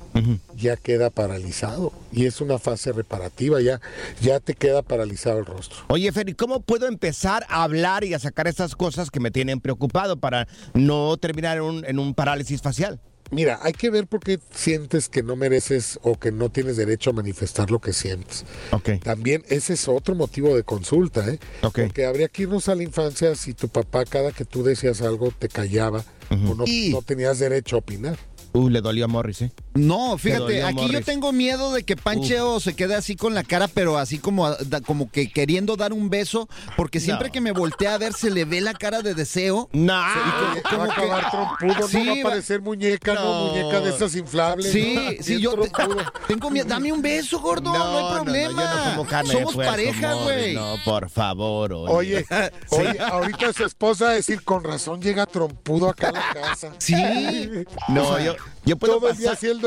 ya 0.56 0.76
queda 0.76 1.08
paralizado. 1.08 1.92
Y 2.10 2.26
es 2.26 2.40
una 2.40 2.58
fase 2.58 2.90
reparativa, 2.90 3.60
ya, 3.60 3.80
ya 4.20 4.40
te 4.40 4.54
queda 4.54 4.82
paralizado 4.82 5.38
el 5.38 5.46
rostro. 5.46 5.78
Oye, 5.86 6.10
Fer, 6.10 6.28
¿y 6.28 6.34
cómo 6.34 6.62
puedo 6.62 6.88
empezar 6.88 7.46
a 7.48 7.62
hablar 7.62 8.02
y 8.02 8.14
a 8.14 8.18
sacar 8.18 8.48
esas 8.48 8.74
cosas 8.74 9.12
que 9.12 9.20
me 9.20 9.30
tienen 9.30 9.60
preocupado 9.60 10.16
para 10.16 10.48
no 10.74 11.16
terminar 11.16 11.58
en 11.58 11.62
un, 11.62 11.84
en 11.84 12.00
un 12.00 12.12
parálisis 12.12 12.60
facial? 12.60 12.98
Mira, 13.32 13.58
hay 13.62 13.72
que 13.72 13.88
ver 13.88 14.06
por 14.06 14.20
qué 14.20 14.38
sientes 14.54 15.08
que 15.08 15.22
no 15.22 15.36
mereces 15.36 15.98
o 16.02 16.18
que 16.20 16.30
no 16.30 16.50
tienes 16.50 16.76
derecho 16.76 17.10
a 17.10 17.12
manifestar 17.14 17.70
lo 17.70 17.80
que 17.80 17.94
sientes. 17.94 18.44
Ok. 18.72 19.00
También 19.02 19.42
ese 19.48 19.72
es 19.72 19.88
otro 19.88 20.14
motivo 20.14 20.54
de 20.54 20.64
consulta, 20.64 21.26
¿eh? 21.26 21.38
Ok. 21.62 21.80
Porque 21.80 22.04
habría 22.04 22.28
que 22.28 22.42
irnos 22.42 22.68
a 22.68 22.74
la 22.74 22.82
infancia 22.82 23.34
si 23.34 23.54
tu 23.54 23.68
papá 23.68 24.04
cada 24.04 24.32
que 24.32 24.44
tú 24.44 24.62
decías 24.62 25.00
algo 25.00 25.32
te 25.36 25.48
callaba 25.48 26.04
o 26.30 26.54
no, 26.54 26.64
Y- 26.66 26.90
no 26.92 27.00
tenías 27.00 27.38
derecho 27.38 27.76
a 27.76 27.78
opinar. 27.78 28.18
Uh, 28.52 28.68
le 28.68 28.82
dolió 28.82 29.06
a 29.06 29.08
Morris, 29.08 29.40
¿eh? 29.40 29.52
No, 29.74 30.18
fíjate, 30.18 30.62
aquí 30.64 30.88
yo 30.90 31.02
tengo 31.02 31.32
miedo 31.32 31.72
de 31.72 31.82
que 31.84 31.96
Pancheo 31.96 32.60
se 32.60 32.74
quede 32.74 32.94
así 32.94 33.16
con 33.16 33.34
la 33.34 33.42
cara, 33.42 33.68
pero 33.68 33.96
así 33.98 34.18
como, 34.18 34.48
como 34.86 35.10
que 35.10 35.30
queriendo 35.30 35.76
dar 35.76 35.92
un 35.92 36.10
beso, 36.10 36.48
porque 36.76 37.00
siempre 37.00 37.28
No. 37.28 37.32
que 37.32 37.40
me 37.40 37.52
voltea 37.52 37.94
a 37.94 37.98
ver 37.98 38.12
se 38.12 38.30
le 38.30 38.44
ve 38.44 38.60
la 38.60 38.74
cara 38.74 39.00
de 39.02 39.14
deseo. 39.14 39.68
No. 39.72 39.94
Oye, 39.94 40.62
va 40.78 40.84
a 40.84 40.92
acabar 40.92 41.30
trompudo, 41.30 41.88
Sí, 41.88 42.04
no 42.04 42.14
va 42.16 42.20
a 42.20 42.24
parecer 42.30 42.60
muñeca, 42.60 43.14
no, 43.14 43.24
No. 43.24 43.52
muñeca 43.52 43.80
de 43.80 43.90
esas 43.90 44.14
inflables. 44.14 44.70
Sí, 44.72 44.94
¿no? 44.94 45.22
sí, 45.24 45.40
yo 45.40 45.52
te- 45.54 45.70
tengo 46.28 46.50
miedo. 46.50 46.66
Dame 46.68 46.92
un 46.92 47.00
beso, 47.02 47.40
gordo, 47.40 47.72
no, 47.72 48.08
hay 48.08 48.14
problema. 48.14 48.84
yo 48.84 48.90
como 48.96 49.08
carne 49.08 49.32
Somos 49.32 49.56
pareja, 49.56 50.12
güey. 50.14 50.54
No, 50.54 50.76
por 50.84 51.08
favor. 51.08 51.72
Oye, 51.72 52.24
oye, 52.70 52.98
ahorita 53.00 53.52
su 53.52 53.64
esposa 53.64 54.04
va 54.06 54.10
a 54.10 54.14
decir, 54.14 54.42
con 54.44 54.62
razón 54.64 55.00
llega 55.00 55.24
trompudo 55.26 55.88
acá 55.88 56.08
a 56.08 56.12
la 56.12 56.32
casa. 56.34 56.72
Sí. 56.78 56.94
No, 57.88 58.18
yo, 58.20 58.34
yo 58.64 58.76
puedo 58.76 58.98
Todo 58.98 59.08
el 59.08 59.16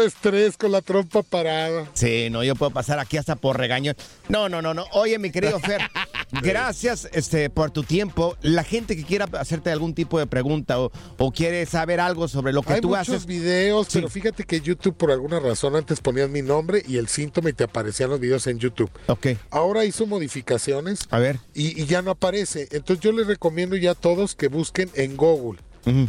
estrés 0.02 0.58
con 0.58 0.72
la 0.72 0.82
trompa 0.82 1.24
parada. 1.24 1.90
Sí, 1.94 2.30
no, 2.30 2.44
yo 2.44 2.56
puedo 2.56 2.72
pasar 2.72 3.00
aquí 3.00 3.18
hasta 3.18 3.36
por 3.36 3.58
regaño. 3.58 3.94
No, 4.30 4.50
no, 4.50 4.62
no, 4.62 4.74
no. 4.74 4.86
Oye, 4.94 5.20
mi 5.20 5.32
querido 5.32 5.60
Fer, 5.60 5.82
gracias 6.42 7.08
este, 7.14 7.50
por 7.50 7.72
tu 7.72 7.84
tiempo. 7.84 8.38
La 8.42 8.64
gente 8.64 8.96
que 8.96 9.04
quiera 9.04 9.25
hacerte 9.40 9.72
algún 9.72 9.94
tipo 9.94 10.20
de 10.20 10.28
pregunta 10.28 10.80
o, 10.80 10.92
o 11.18 11.32
quiere 11.32 11.66
saber 11.66 12.00
algo 12.00 12.28
sobre 12.28 12.54
lo 12.54 12.62
que 12.64 12.74
Hay 12.74 12.82
tú 12.82 12.90
muchos 12.90 13.10
haces. 13.10 13.25
videos, 13.25 13.88
Sí. 13.88 14.00
pero 14.00 14.10
fíjate 14.10 14.44
que 14.44 14.62
YouTube 14.62 14.96
por 14.96 15.12
alguna 15.12 15.40
razón 15.40 15.75
antes 15.75 16.02
ponías 16.02 16.30
mi 16.30 16.42
nombre 16.42 16.84
y 16.88 16.98
el 16.98 17.08
síntoma 17.08 17.50
y 17.50 17.54
te 17.54 17.64
aparecían 17.66 18.10
los 18.10 18.20
videos 18.20 18.48
en 18.48 18.60
YouTube. 18.60 18.90
Ok, 19.08 19.28
Ahora 19.52 19.86
hizo 19.86 20.06
modificaciones 20.06 21.00
a 21.12 21.20
ver. 21.20 21.40
y, 21.54 21.82
y 21.82 21.86
ya 21.86 22.02
no 22.02 22.12
aparece. 22.12 22.68
Entonces 22.72 23.04
yo 23.04 23.12
les 23.12 23.28
recomiendo 23.28 23.75
ya 23.75 23.92
a 23.92 23.96
todos 23.96 24.36
que 24.36 24.48
busquen 24.48 24.90
en 24.96 25.16
Google. 25.18 25.60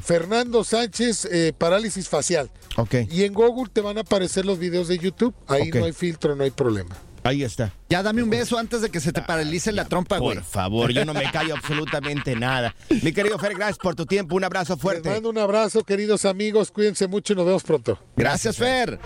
Fernando 0.02 0.64
Sánchez, 0.64 1.26
eh, 1.30 1.52
parálisis 1.56 2.08
facial. 2.08 2.50
Ok, 2.76 2.94
Y 3.10 3.24
en 3.24 3.34
Google 3.34 3.70
te 3.72 3.80
van 3.80 3.98
a 3.98 4.00
aparecer 4.02 4.44
los 4.46 4.58
videos 4.58 4.88
de 4.88 4.98
YouTube. 4.98 5.34
Ahí 5.46 5.70
no 5.70 5.84
hay 5.84 5.92
filtro, 5.92 6.34
no 6.36 6.44
hay 6.44 6.50
problema. 6.50 6.96
ahí 7.24 7.42
está. 7.42 7.72
Ya 7.90 8.02
dame 8.02 8.22
un 8.22 8.30
beso 8.30 8.56
antes 8.58 8.80
de 8.82 8.88
que 8.90 9.00
se 9.00 9.12
te 9.12 9.20
paralice 9.22 9.72
la 9.72 9.84
trompa, 9.84 10.18
güey. 10.18 10.36
Por 10.36 10.44
favor, 10.44 10.92
yo 10.92 11.04
no 11.04 11.12
me 11.12 11.30
callo 11.30 11.54
absolutamente 11.56 12.36
nada. 12.36 12.74
Mi 13.02 13.12
querido 13.12 13.38
Fer, 13.38 13.54
gracias 13.54 13.78
por 13.78 13.94
tu 13.94 14.06
tiempo. 14.06 14.36
Un 14.36 14.44
abrazo 14.44 14.74
Les 14.74 14.82
fuerte. 14.82 15.10
mando 15.10 15.28
un 15.30 15.38
abrazo, 15.38 15.82
queridos 15.84 16.24
amigos. 16.24 16.70
Cuídense 16.70 17.06
mucho 17.08 17.32
y 17.32 17.36
nos 17.36 17.46
vemos 17.46 17.62
pronto. 17.64 17.98
Gracias, 18.16 18.56
Fer. 18.56 18.98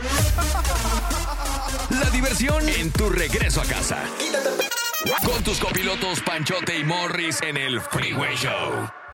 La 1.90 2.10
diversión 2.10 2.68
en 2.68 2.90
tu 2.92 3.08
regreso 3.08 3.60
a 3.60 3.64
casa. 3.64 3.98
Con 5.24 5.42
tus 5.42 5.58
copilotos 5.58 6.20
Panchote 6.20 6.78
y 6.78 6.84
Morris 6.84 7.40
en 7.42 7.56
el 7.56 7.80
Freeway 7.80 8.36
Show. 8.36 8.99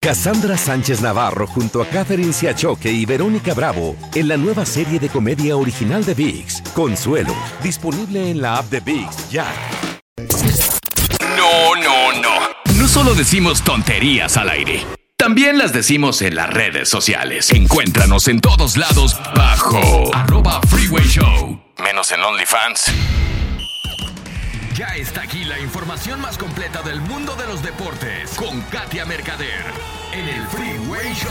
Cassandra 0.00 0.56
Sánchez 0.56 1.00
Navarro 1.00 1.46
junto 1.46 1.82
a 1.82 1.86
Catherine 1.86 2.32
Siachoque 2.32 2.90
y 2.90 3.04
Verónica 3.04 3.54
Bravo 3.54 3.96
en 4.14 4.28
la 4.28 4.36
nueva 4.36 4.64
serie 4.64 4.98
de 4.98 5.08
comedia 5.08 5.56
original 5.56 6.04
de 6.04 6.14
VIX, 6.14 6.62
Consuelo, 6.74 7.34
disponible 7.62 8.30
en 8.30 8.40
la 8.40 8.58
app 8.58 8.70
de 8.70 8.80
VIX 8.80 9.30
ya. 9.30 9.46
No, 11.36 11.74
no, 11.76 12.20
no. 12.20 12.74
No 12.78 12.88
solo 12.88 13.14
decimos 13.14 13.62
tonterías 13.62 14.36
al 14.36 14.50
aire. 14.50 14.84
También 15.16 15.58
las 15.58 15.72
decimos 15.72 16.22
en 16.22 16.36
las 16.36 16.52
redes 16.52 16.88
sociales. 16.88 17.50
Encuéntranos 17.50 18.28
en 18.28 18.40
todos 18.40 18.76
lados 18.76 19.16
bajo 19.34 20.14
arroba 20.14 20.60
freeway 20.68 21.06
show. 21.06 21.58
Menos 21.82 22.12
en 22.12 22.22
OnlyFans. 22.22 23.25
Ya 24.76 24.88
está 24.88 25.22
aquí 25.22 25.42
la 25.44 25.58
información 25.58 26.20
más 26.20 26.36
completa 26.36 26.82
del 26.82 27.00
mundo 27.00 27.34
de 27.34 27.46
los 27.46 27.62
deportes 27.62 28.34
con 28.34 28.60
Katia 28.60 29.06
Mercader 29.06 29.64
en 30.12 30.28
el 30.28 30.46
Freeway 30.48 31.14
Show. 31.14 31.30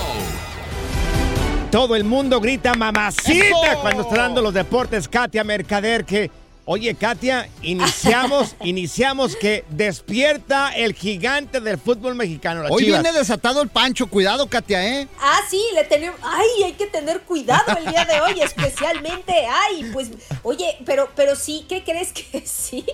Todo 1.70 1.96
el 1.96 2.06
mundo 2.06 2.42
grita 2.42 2.74
mamacita 2.74 3.75
cuando 3.82 4.02
está 4.02 4.16
dando 4.16 4.42
los 4.42 4.52
deportes. 4.52 5.08
Katia 5.08 5.44
Mercader, 5.44 6.06
que, 6.06 6.32
oye, 6.65 6.95
Katia, 6.95 7.50
iniciamos, 7.62 8.55
iniciamos 8.63 9.36
que 9.36 9.63
despierta 9.69 10.69
el 10.75 10.93
gigante 10.93 11.62
del 11.62 11.77
fútbol 11.77 12.15
mexicano. 12.15 12.63
las 12.63 12.72
Hoy 12.72 12.86
Chivas. 12.86 13.01
viene 13.03 13.17
desatado 13.17 13.62
el 13.62 13.69
Pancho, 13.69 14.07
cuidado, 14.07 14.48
Katia, 14.48 14.86
¿eh? 14.86 15.07
Ah, 15.19 15.39
sí, 15.50 15.62
le 15.74 15.84
tenemos. 15.84 16.19
Ay, 16.24 16.63
hay 16.65 16.74
que 16.74 16.88
tener 16.88 17.22
cuidado 17.22 17.77
el 17.77 17.86
día 17.86 18.05
de 18.05 18.22
hoy, 18.22 18.39
especialmente. 18.41 19.34
Ay, 19.48 19.89
pues, 19.93 20.10
oye, 20.43 20.77
pero, 20.86 21.10
pero 21.15 21.36
sí, 21.36 21.65
¿qué 21.69 21.84
crees 21.84 22.12
que 22.13 22.41
sí? 22.45 22.86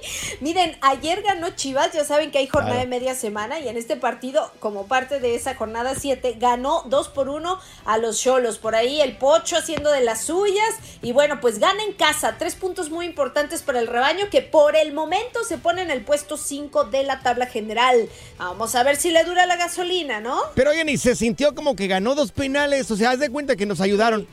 Miren, 0.41 0.77
ayer 0.81 1.21
ganó 1.21 1.49
Chivas, 1.51 1.91
ya 1.93 2.03
saben 2.05 2.31
que 2.31 2.37
hay 2.37 2.47
jornada 2.47 2.61
Claro. 2.71 2.81
de 2.81 2.87
media 2.99 3.15
semana 3.15 3.59
y 3.59 3.67
en 3.67 3.75
este 3.77 3.95
partido, 3.97 4.51
como 4.59 4.87
parte 4.87 5.19
de 5.19 5.35
esa 5.35 5.55
jornada 5.55 5.95
7, 5.99 6.35
ganó 6.39 6.83
2 6.87 7.09
por 7.09 7.27
1 7.29 7.59
a 7.85 7.97
los 7.97 8.19
Cholos. 8.21 8.59
Por 8.59 8.75
ahí 8.75 9.01
el 9.01 9.17
Pocho 9.17 9.57
haciendo 9.57 9.91
de 9.91 10.01
las 10.01 10.23
suyas. 10.25 10.75
Y 11.01 11.11
bueno, 11.11 11.39
pues 11.41 11.59
gana 11.59 11.81
en 11.83 11.93
casa. 11.93 12.35
Tres 12.37 12.55
puntos 12.55 12.89
muy 12.89 13.05
importantes 13.05 13.60
para 13.61 13.79
el 13.79 13.87
rebaño 13.87 14.29
que 14.29 14.41
por 14.41 14.75
el 14.75 14.93
momento 14.93 15.43
se 15.43 15.57
pone 15.57 15.81
en 15.81 15.91
el 15.91 16.01
puesto 16.01 16.37
5 16.37 16.85
de 16.85 17.03
la 17.03 17.21
tabla 17.21 17.45
general. 17.45 18.09
Vamos 18.37 18.75
a 18.75 18.83
ver 18.83 18.95
si 18.95 19.11
le 19.11 19.23
dura 19.23 19.45
la 19.45 19.55
gasolina, 19.55 20.19
¿no? 20.19 20.39
Pero 20.55 20.71
oye, 20.71 20.83
ni 20.83 20.97
se 20.97 21.15
sintió 21.15 21.55
como 21.55 21.75
que 21.75 21.87
ganó 21.87 22.15
dos 22.15 22.31
penales. 22.31 22.89
O 22.91 22.95
sea, 22.95 23.11
haz 23.11 23.19
de 23.19 23.29
cuenta 23.29 23.55
que 23.55 23.65
nos 23.65 23.81
ayudaron. 23.81 24.27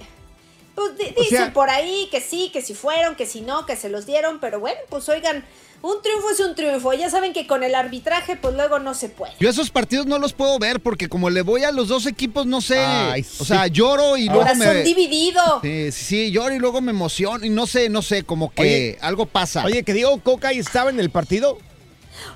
Pues 0.96 1.10
O 1.16 1.20
dicen 1.22 1.38
sea- 1.38 1.52
por 1.52 1.70
ahí 1.70 2.08
que 2.10 2.20
sí, 2.20 2.50
que 2.52 2.62
si 2.62 2.74
fueron, 2.74 3.16
que 3.16 3.26
si 3.26 3.40
no, 3.40 3.66
que 3.66 3.74
se 3.76 3.88
los 3.88 4.06
dieron, 4.06 4.38
pero 4.40 4.60
bueno, 4.60 4.78
pues 4.88 5.08
oigan, 5.08 5.44
un 5.82 6.00
triunfo 6.02 6.30
es 6.30 6.40
un 6.40 6.54
triunfo. 6.54 6.92
Ya 6.92 7.08
saben 7.10 7.32
que 7.32 7.46
con 7.46 7.62
el 7.62 7.74
arbitraje, 7.74 8.36
pues 8.36 8.54
luego 8.54 8.78
no 8.78 8.94
se 8.94 9.08
puede. 9.08 9.32
Yo 9.40 9.48
esos 9.48 9.70
partidos 9.70 10.06
no 10.06 10.18
los 10.18 10.32
puedo 10.32 10.58
ver 10.58 10.80
porque 10.80 11.08
como 11.08 11.30
le 11.30 11.42
voy 11.42 11.64
a 11.64 11.70
los 11.72 11.88
dos 11.88 12.06
equipos, 12.06 12.46
no 12.46 12.60
sé. 12.60 12.78
Ay, 12.78 13.24
O 13.38 13.44
sea, 13.44 13.66
lloro 13.68 14.16
y 14.16 14.24
luego 14.26 14.40
Corazón 14.40 14.76
me... 14.76 14.82
dividido. 14.82 15.40
Sí, 15.62 15.92
sí, 15.92 16.04
sí, 16.04 16.30
lloro 16.32 16.54
y 16.54 16.58
luego 16.58 16.80
me 16.80 16.90
emociono 16.90 17.44
y 17.44 17.50
no 17.50 17.66
sé, 17.66 17.88
no 17.88 18.02
sé, 18.02 18.22
como 18.24 18.52
que 18.52 18.62
Oye, 18.62 18.98
algo 19.00 19.26
pasa. 19.26 19.64
Oye, 19.64 19.82
que 19.84 19.92
Diego 19.94 20.18
Coca 20.20 20.48
ahí 20.48 20.58
estaba 20.58 20.90
en 20.90 21.00
el 21.00 21.10
partido. 21.10 21.58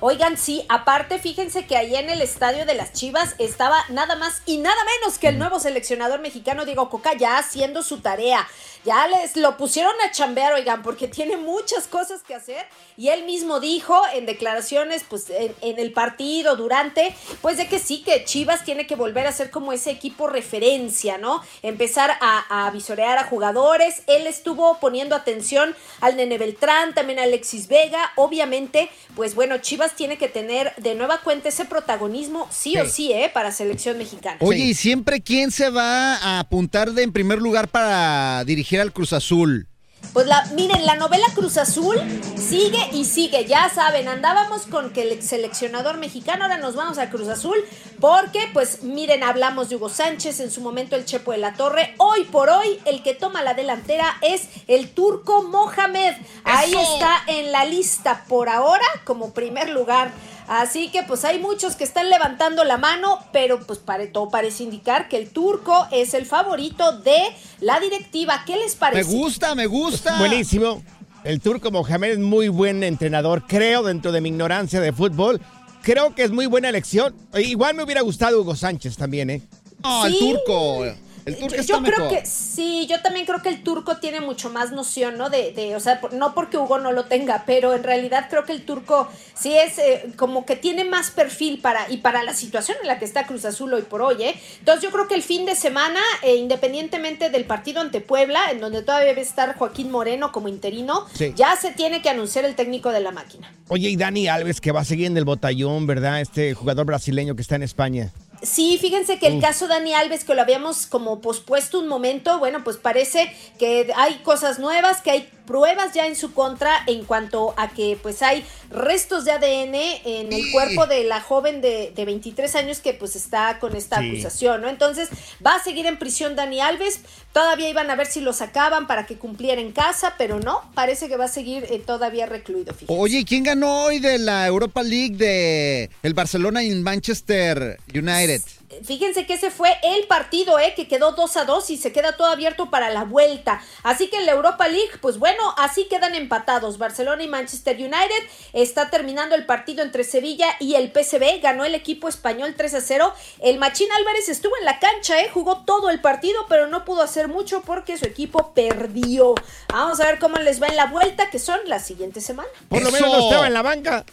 Oigan, 0.00 0.36
sí, 0.36 0.64
aparte, 0.68 1.18
fíjense 1.18 1.66
que 1.66 1.76
ahí 1.76 1.94
en 1.96 2.10
el 2.10 2.22
estadio 2.22 2.66
de 2.66 2.74
las 2.74 2.92
Chivas 2.92 3.34
estaba 3.38 3.84
nada 3.88 4.16
más 4.16 4.42
y 4.46 4.58
nada 4.58 4.76
menos 5.00 5.18
que 5.18 5.28
el 5.28 5.38
nuevo 5.38 5.60
seleccionador 5.60 6.20
mexicano 6.20 6.64
Diego 6.64 6.90
Coca 6.90 7.14
ya 7.14 7.38
haciendo 7.38 7.82
su 7.82 8.00
tarea. 8.00 8.46
Ya 8.84 9.06
les 9.06 9.36
lo 9.36 9.56
pusieron 9.56 9.92
a 10.04 10.10
chambear, 10.10 10.54
oigan, 10.54 10.82
porque 10.82 11.06
tiene 11.06 11.36
muchas 11.36 11.86
cosas 11.86 12.22
que 12.22 12.34
hacer. 12.34 12.66
Y 12.96 13.08
él 13.08 13.24
mismo 13.24 13.60
dijo 13.60 14.00
en 14.12 14.26
declaraciones, 14.26 15.04
pues 15.08 15.30
en, 15.30 15.54
el 15.60 15.92
partido, 15.92 16.56
durante, 16.56 17.14
pues 17.40 17.56
de 17.56 17.68
que 17.68 17.78
sí, 17.78 18.02
que 18.02 18.24
Chivas 18.24 18.64
tiene 18.64 18.86
que 18.86 18.96
volver 18.96 19.28
a 19.28 19.32
ser 19.32 19.52
como 19.52 19.72
ese 19.72 19.92
equipo 19.92 20.26
referencia, 20.26 21.16
¿no? 21.16 21.42
Empezar 21.62 22.10
a, 22.20 22.66
a 22.66 22.70
visorear 22.72 23.18
a 23.18 23.24
jugadores. 23.24 24.02
Él 24.08 24.26
estuvo 24.26 24.78
poniendo 24.80 25.14
atención 25.14 25.76
al 26.00 26.16
Nene 26.16 26.38
Beltrán, 26.38 26.92
también 26.92 27.20
a 27.20 27.22
Alexis 27.22 27.68
Vega. 27.68 28.12
Obviamente, 28.16 28.90
pues 29.14 29.36
bueno, 29.36 29.58
Chivas 29.58 29.71
tiene 29.96 30.18
que 30.18 30.28
tener 30.28 30.72
de 30.76 30.94
nueva 30.94 31.20
cuenta 31.22 31.48
ese 31.48 31.64
protagonismo, 31.64 32.48
sí, 32.50 32.76
o 32.78 32.84
Sí. 32.86 32.90
sí, 32.92 33.12
¿eh? 33.12 33.30
Para 33.32 33.52
selección 33.52 33.98
mexicana. 33.98 34.36
Oye, 34.40 34.58
Sí. 34.58 34.68
¿y 34.70 34.74
siempre 34.74 35.20
quién 35.20 35.50
se 35.50 35.70
va 35.70 36.16
a 36.16 36.38
apuntar 36.40 36.92
de 36.92 37.02
en 37.02 37.12
primer 37.12 37.40
lugar 37.40 37.68
para 37.68 38.44
dirigir 38.44 38.80
al 38.80 38.92
Cruz 38.92 39.12
Azul? 39.12 39.68
Pues 40.12 40.26
la, 40.26 40.44
miren, 40.54 40.84
la 40.84 40.96
novela 40.96 41.26
Cruz 41.34 41.56
Azul 41.56 41.96
sigue 42.36 42.90
y 42.92 43.06
sigue. 43.06 43.46
Ya 43.46 43.70
saben, 43.70 44.08
andábamos 44.08 44.66
con 44.66 44.92
que 44.92 45.02
el 45.02 45.22
seleccionador 45.22 45.96
mexicano, 45.96 46.44
ahora 46.44 46.58
nos 46.58 46.74
vamos 46.74 46.98
a 46.98 47.08
Cruz 47.08 47.28
Azul, 47.28 47.56
porque, 47.98 48.50
pues, 48.52 48.82
miren, 48.82 49.22
hablamos 49.22 49.70
de 49.70 49.76
Hugo 49.76 49.88
Sánchez, 49.88 50.40
en 50.40 50.50
su 50.50 50.60
momento 50.60 50.96
el 50.96 51.06
Chepo 51.06 51.32
de 51.32 51.38
la 51.38 51.54
Torre. 51.54 51.94
Hoy 51.96 52.24
por 52.24 52.50
hoy, 52.50 52.78
el 52.84 53.02
que 53.02 53.14
toma 53.14 53.42
la 53.42 53.54
delantera 53.54 54.18
es 54.20 54.48
el 54.68 54.90
turco 54.90 55.44
Mohamed. 55.44 56.14
Ahí 56.44 56.74
está 56.74 57.22
en 57.26 57.50
la 57.50 57.64
lista 57.64 58.24
por 58.28 58.50
ahora 58.50 58.84
como 59.04 59.32
primer 59.32 59.70
lugar. 59.70 60.10
Así 60.48 60.88
que 60.88 61.02
pues 61.04 61.24
hay 61.24 61.38
muchos 61.38 61.76
que 61.76 61.84
están 61.84 62.10
levantando 62.10 62.64
la 62.64 62.76
mano, 62.78 63.18
pero 63.32 63.60
pues 63.60 63.78
pare- 63.78 64.06
todo 64.08 64.28
parece 64.28 64.64
indicar 64.64 65.08
que 65.08 65.16
el 65.16 65.30
turco 65.30 65.86
es 65.90 66.14
el 66.14 66.26
favorito 66.26 66.98
de 67.00 67.18
la 67.60 67.80
directiva. 67.80 68.42
¿Qué 68.46 68.56
les 68.56 68.74
Me 68.74 68.80
parece? 68.80 69.10
gusta, 69.16 69.54
me 69.54 69.66
gusta. 69.66 70.18
Buenísimo. 70.18 70.82
El 71.24 71.40
turco 71.40 71.70
Mohamed 71.70 72.10
es 72.12 72.18
muy 72.18 72.48
buen 72.48 72.82
entrenador, 72.82 73.44
creo, 73.46 73.82
dentro 73.84 74.10
de 74.12 74.20
mi 74.20 74.30
ignorancia 74.30 74.80
de 74.80 74.92
fútbol. 74.92 75.40
Creo 75.82 76.14
que 76.14 76.24
es 76.24 76.30
muy 76.30 76.46
buena 76.46 76.68
elección. 76.68 77.14
E 77.32 77.42
Igual 77.42 77.74
me 77.74 77.82
hubiera 77.84 78.00
gustado 78.02 78.40
Hugo 78.40 78.56
Sánchez 78.56 78.96
también, 78.96 79.30
¿eh? 79.30 79.42
No, 79.82 80.06
el 80.06 80.12
Sí. 80.12 80.18
turco. 80.18 80.84
El 81.24 81.36
turco 81.36 81.54
yo, 81.54 81.60
está 81.60 81.76
yo 81.76 81.82
creo 81.82 82.08
que 82.08 82.26
sí, 82.26 82.86
yo 82.90 83.00
también 83.00 83.26
creo 83.26 83.42
que 83.42 83.48
el 83.48 83.62
turco 83.62 83.98
tiene 83.98 84.20
mucho 84.20 84.50
más 84.50 84.72
noción, 84.72 85.16
¿no? 85.18 85.30
De, 85.30 85.52
de 85.52 85.76
o 85.76 85.80
sea, 85.80 86.00
no 86.12 86.34
porque 86.34 86.58
Hugo 86.58 86.78
no 86.78 86.92
lo 86.92 87.04
tenga, 87.04 87.44
pero 87.46 87.74
en 87.74 87.82
realidad 87.84 88.26
creo 88.28 88.44
que 88.44 88.52
el 88.52 88.64
turco 88.64 89.08
sí 89.34 89.54
es 89.54 89.78
eh, 89.78 90.12
como 90.16 90.44
que 90.44 90.56
tiene 90.56 90.84
más 90.84 91.10
perfil 91.10 91.60
para 91.60 91.90
y 91.90 91.98
para 91.98 92.22
la 92.22 92.34
situación 92.34 92.76
en 92.82 92.88
la 92.88 92.98
que 92.98 93.04
está 93.04 93.26
Cruz 93.26 93.44
Azul 93.44 93.72
hoy 93.74 93.82
por 93.82 94.02
hoy, 94.02 94.22
¿eh? 94.22 94.34
Entonces 94.58 94.82
yo 94.82 94.90
creo 94.90 95.06
que 95.08 95.14
el 95.14 95.22
fin 95.22 95.46
de 95.46 95.54
semana, 95.54 96.00
eh, 96.22 96.36
independientemente 96.36 97.30
del 97.30 97.44
partido 97.44 97.80
ante 97.80 98.00
Puebla, 98.00 98.50
en 98.50 98.60
donde 98.60 98.82
todavía 98.82 99.08
debe 99.08 99.20
estar 99.20 99.54
Joaquín 99.56 99.90
Moreno 99.90 100.32
como 100.32 100.48
interino, 100.48 101.06
Sí. 101.14 101.32
ya 101.36 101.54
se 101.56 101.70
tiene 101.72 102.02
que 102.02 102.08
anunciar 102.10 102.44
el 102.44 102.54
técnico 102.54 102.90
de 102.90 103.00
la 103.00 103.10
máquina. 103.12 103.52
Oye, 103.68 103.88
y 103.88 103.96
Dani 103.96 104.28
Alves, 104.28 104.60
que 104.60 104.72
va 104.72 104.80
a 104.80 104.84
seguir 104.84 105.06
en 105.06 105.16
el 105.16 105.24
botallón, 105.24 105.86
¿verdad? 105.86 106.20
Este 106.20 106.54
jugador 106.54 106.86
brasileño 106.86 107.34
que 107.36 107.42
está 107.42 107.56
en 107.56 107.62
España. 107.62 108.10
Sí, 108.42 108.76
fíjense 108.80 109.20
que 109.20 109.28
el 109.28 109.40
caso 109.40 109.68
Dani 109.68 109.94
Alves, 109.94 110.24
que 110.24 110.34
lo 110.34 110.42
habíamos 110.42 110.86
como 110.86 111.20
pospuesto 111.20 111.78
un 111.78 111.86
momento, 111.86 112.40
bueno, 112.40 112.64
pues 112.64 112.76
parece 112.76 113.32
que 113.56 113.92
hay 113.94 114.16
cosas 114.24 114.58
nuevas, 114.58 115.00
que 115.00 115.12
hay 115.12 115.30
pruebas 115.46 115.92
ya 115.94 116.06
en 116.06 116.16
su 116.16 116.32
contra 116.32 116.72
en 116.86 117.04
cuanto 117.04 117.54
a 117.56 117.70
que 117.70 117.98
pues 118.02 118.22
hay 118.22 118.44
restos 118.70 119.24
de 119.24 119.32
ADN 119.32 119.74
en 120.04 120.32
el 120.32 120.50
cuerpo 120.52 120.86
de 120.86 121.04
la 121.04 121.20
joven 121.20 121.60
de, 121.60 121.92
de 121.94 122.04
23 122.04 122.54
años 122.56 122.80
que 122.80 122.94
pues 122.94 123.16
está 123.16 123.58
con 123.58 123.76
esta 123.76 124.00
Sí. 124.00 124.10
acusación, 124.10 124.60
¿no? 124.62 124.68
Entonces 124.68 125.08
va 125.44 125.56
a 125.56 125.62
seguir 125.62 125.86
en 125.86 125.98
prisión 125.98 126.36
Dani 126.36 126.60
Alves, 126.60 127.00
todavía 127.32 127.68
iban 127.68 127.90
a 127.90 127.96
ver 127.96 128.06
si 128.06 128.20
lo 128.20 128.32
sacaban 128.32 128.86
para 128.86 129.06
que 129.06 129.16
cumpliera 129.18 129.60
en 129.60 129.72
casa, 129.72 130.14
pero 130.16 130.40
no, 130.40 130.60
parece 130.74 131.08
que 131.08 131.16
va 131.16 131.26
a 131.26 131.28
seguir 131.28 131.64
eh, 131.70 131.78
todavía 131.84 132.26
recluido. 132.26 132.72
fíjense. 132.72 132.94
Oye, 133.00 133.18
¿y 133.18 133.24
quién 133.24 133.42
ganó 133.44 133.84
hoy 133.84 133.98
de 133.98 134.18
la 134.18 134.46
Europa 134.46 134.82
League 134.82 135.16
de 135.16 135.90
el 136.02 136.14
Barcelona 136.14 136.62
y 136.62 136.70
el 136.70 136.80
Manchester 136.82 137.78
United? 137.94 138.40
Fíjense 138.84 139.26
que 139.26 139.34
ese 139.34 139.50
fue 139.50 139.76
el 139.82 140.06
partido, 140.06 140.58
¿eh? 140.58 140.74
Que 140.74 140.88
quedó 140.88 141.12
2 141.12 141.36
a 141.36 141.44
2 141.44 141.70
y 141.70 141.76
se 141.76 141.92
queda 141.92 142.16
todo 142.16 142.28
abierto 142.28 142.70
para 142.70 142.90
la 142.90 143.04
vuelta. 143.04 143.62
Así 143.82 144.08
que 144.08 144.16
en 144.16 144.26
la 144.26 144.32
Europa 144.32 144.68
League, 144.68 144.92
pues 145.00 145.18
bueno, 145.18 145.54
así 145.58 145.84
quedan 145.84 146.14
empatados. 146.14 146.78
Barcelona 146.78 147.22
y 147.22 147.28
Manchester 147.28 147.76
United. 147.76 148.28
Está 148.52 148.90
terminando 148.90 149.34
el 149.34 149.46
partido 149.46 149.82
entre 149.82 150.04
Sevilla 150.04 150.48
y 150.58 150.74
el 150.74 150.90
PSV. 150.92 151.40
Ganó 151.42 151.64
el 151.64 151.74
equipo 151.74 152.08
español 152.08 152.54
3 152.56 152.74
a 152.74 152.80
0. 152.80 153.14
El 153.40 153.58
Machín 153.58 153.88
Álvarez 153.92 154.28
estuvo 154.28 154.56
en 154.58 154.64
la 154.64 154.78
cancha, 154.78 155.20
¿eh? 155.20 155.30
Jugó 155.32 155.64
todo 155.64 155.90
el 155.90 156.00
partido, 156.00 156.46
pero 156.48 156.66
no 156.66 156.84
pudo 156.84 157.02
hacer 157.02 157.28
mucho 157.28 157.62
porque 157.62 157.98
su 157.98 158.06
equipo 158.06 158.52
perdió. 158.54 159.34
Vamos 159.68 160.00
a 160.00 160.06
ver 160.06 160.18
cómo 160.18 160.38
les 160.38 160.62
va 160.62 160.68
en 160.68 160.76
la 160.76 160.86
vuelta, 160.86 161.30
que 161.30 161.38
son 161.38 161.60
la 161.66 161.78
siguiente 161.78 162.20
semana. 162.20 162.48
Por 162.68 162.82
lo 162.82 162.90
menos 162.90 163.10
no 163.10 163.20
estaba 163.20 163.46
en 163.46 163.54
la 163.54 163.62
banca. 163.62 164.04